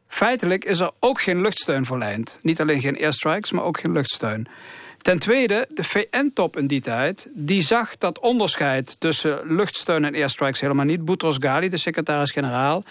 Feitelijk 0.09 0.65
is 0.65 0.81
er 0.81 0.91
ook 1.01 1.21
geen 1.21 1.41
luchtsteun 1.41 1.85
verleend. 1.85 2.39
Niet 2.43 2.61
alleen 2.61 2.81
geen 2.81 2.99
airstrikes, 2.99 3.51
maar 3.51 3.65
ook 3.65 3.81
geen 3.81 3.93
luchtsteun. 3.93 4.49
Ten 5.03 5.19
tweede, 5.19 5.67
de 5.71 5.85
VN-top 5.85 6.57
in 6.57 6.67
die 6.67 6.81
tijd... 6.81 7.29
die 7.31 7.63
zag 7.63 7.99
dat 7.99 8.19
onderscheid 8.19 9.01
tussen 9.01 9.41
luchtsteun 9.45 10.05
en 10.05 10.15
airstrikes 10.15 10.61
helemaal 10.61 10.85
niet. 10.85 11.05
Boutros 11.05 11.37
Ghali, 11.37 11.69
de 11.69 11.77
secretaris-generaal... 11.77 12.83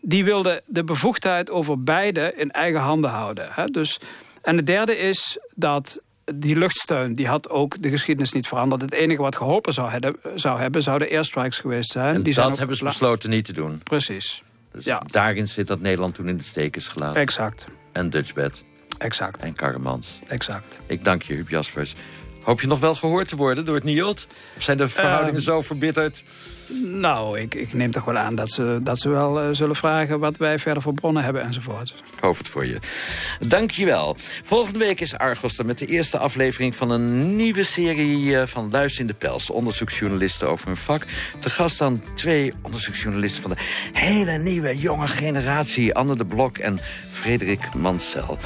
die 0.00 0.24
wilde 0.24 0.62
de 0.66 0.84
bevoegdheid 0.84 1.50
over 1.50 1.82
beide 1.82 2.32
in 2.36 2.50
eigen 2.50 2.80
handen 2.80 3.10
houden. 3.10 3.72
Dus, 3.72 4.00
en 4.42 4.56
de 4.56 4.64
derde 4.64 4.96
is 4.96 5.38
dat 5.54 6.02
die 6.24 6.56
luchtsteun 6.56 7.14
die 7.14 7.26
had 7.26 7.48
ook 7.48 7.82
de 7.82 7.90
geschiedenis 7.90 8.32
niet 8.32 8.46
veranderd. 8.46 8.80
Het 8.80 8.92
enige 8.92 9.22
wat 9.22 9.36
geholpen 9.36 9.72
zou, 9.72 9.90
hebben, 9.90 10.14
zou, 10.34 10.60
hebben, 10.60 10.82
de 10.82 11.10
airstrikes 11.10 11.58
geweest 11.58 11.90
zijn. 11.90 12.14
En 12.14 12.22
die 12.22 12.34
dat 12.34 12.58
hebben 12.58 12.76
ze 12.76 12.84
besloten 12.84 13.30
niet 13.30 13.44
te 13.44 13.52
doen. 13.52 13.80
Precies. 13.82 14.42
Dus 14.72 14.84
ja. 14.84 15.02
daarin 15.06 15.48
zit 15.48 15.66
dat 15.66 15.80
Nederland 15.80 16.14
toen 16.14 16.28
in 16.28 16.36
de 16.36 16.42
steek 16.42 16.76
is 16.76 16.88
gelaten. 16.88 17.20
Exact. 17.20 17.64
En 17.92 18.10
Dutchbed. 18.10 18.64
Exact. 18.98 19.42
En 19.42 19.54
Karremans. 19.54 20.20
Exact. 20.26 20.78
Ik 20.86 21.04
dank 21.04 21.22
je, 21.22 21.34
Huub 21.34 21.48
Jaspers. 21.48 21.94
Hoop 22.42 22.60
je 22.60 22.66
nog 22.66 22.80
wel 22.80 22.94
gehoord 22.94 23.28
te 23.28 23.36
worden 23.36 23.64
door 23.64 23.74
het 23.74 23.84
NIOD? 23.84 24.26
Of 24.56 24.62
zijn 24.62 24.76
de 24.76 24.88
verhoudingen 24.88 25.40
uh, 25.40 25.46
zo 25.46 25.62
verbitterd? 25.62 26.24
Nou, 26.80 27.38
ik, 27.38 27.54
ik, 27.54 27.72
neem 27.72 27.90
toch 27.90 28.04
wel 28.04 28.16
aan 28.16 28.34
dat 28.34 28.50
ze, 28.50 28.78
dat 28.82 28.98
ze 28.98 29.08
wel 29.08 29.42
uh, 29.42 29.48
zullen 29.52 29.76
vragen... 29.76 30.18
wat 30.18 30.36
wij 30.36 30.58
verder 30.58 30.82
voor 30.82 30.94
bronnen 30.94 31.24
hebben 31.24 31.42
enzovoort. 31.42 32.02
Ik 32.16 32.22
hoop 32.22 32.38
het 32.38 32.48
voor 32.48 32.66
je. 32.66 32.78
Dank 33.40 33.70
je 33.70 33.84
wel. 33.84 34.16
Volgende 34.42 34.78
week 34.78 35.00
is 35.00 35.18
Argos 35.18 35.58
er 35.58 35.66
met 35.66 35.78
de 35.78 35.86
eerste 35.86 36.18
aflevering... 36.18 36.76
van 36.76 36.90
een 36.90 37.36
nieuwe 37.36 37.64
serie 37.64 38.24
uh, 38.24 38.46
van 38.46 38.70
Luis 38.70 38.98
in 38.98 39.06
de 39.06 39.14
Pels. 39.14 39.50
Onderzoeksjournalisten 39.50 40.48
over 40.48 40.66
hun 40.66 40.76
vak. 40.76 41.06
Te 41.38 41.50
gast 41.50 41.78
dan 41.78 42.02
twee 42.14 42.52
onderzoeksjournalisten... 42.62 43.42
van 43.42 43.50
de 43.50 43.58
hele 43.98 44.38
nieuwe 44.38 44.78
jonge 44.78 45.08
generatie. 45.08 45.94
Anne 45.94 46.16
de 46.16 46.26
Blok 46.26 46.58
en 46.58 46.80
Frederik 47.10 47.74
Mansel. 47.74 48.38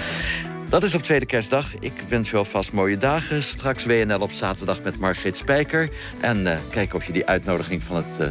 Dat 0.69 0.83
is 0.83 0.95
op 0.95 1.03
tweede 1.03 1.27
kerstdag. 1.27 1.79
Ik 1.79 1.93
wens 2.09 2.33
u 2.33 2.37
alvast 2.37 2.73
mooie 2.73 2.99
dagen. 2.99 3.43
Straks 3.43 3.85
WNL 3.85 4.21
op 4.21 4.31
zaterdag 4.31 4.83
met 4.83 4.99
Margreet 4.99 5.37
Spijker. 5.37 5.91
En 6.21 6.41
uh, 6.41 6.57
kijk 6.71 6.95
of 6.95 7.05
je 7.05 7.13
die 7.13 7.27
uitnodiging 7.27 7.83
van 7.83 7.97
het 7.97 8.21
uh, 8.21 8.27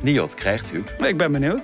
NIOD 0.00 0.34
krijgt, 0.34 0.72
u. 0.72 0.84
Ik 1.06 1.16
ben 1.16 1.32
benieuwd. 1.32 1.62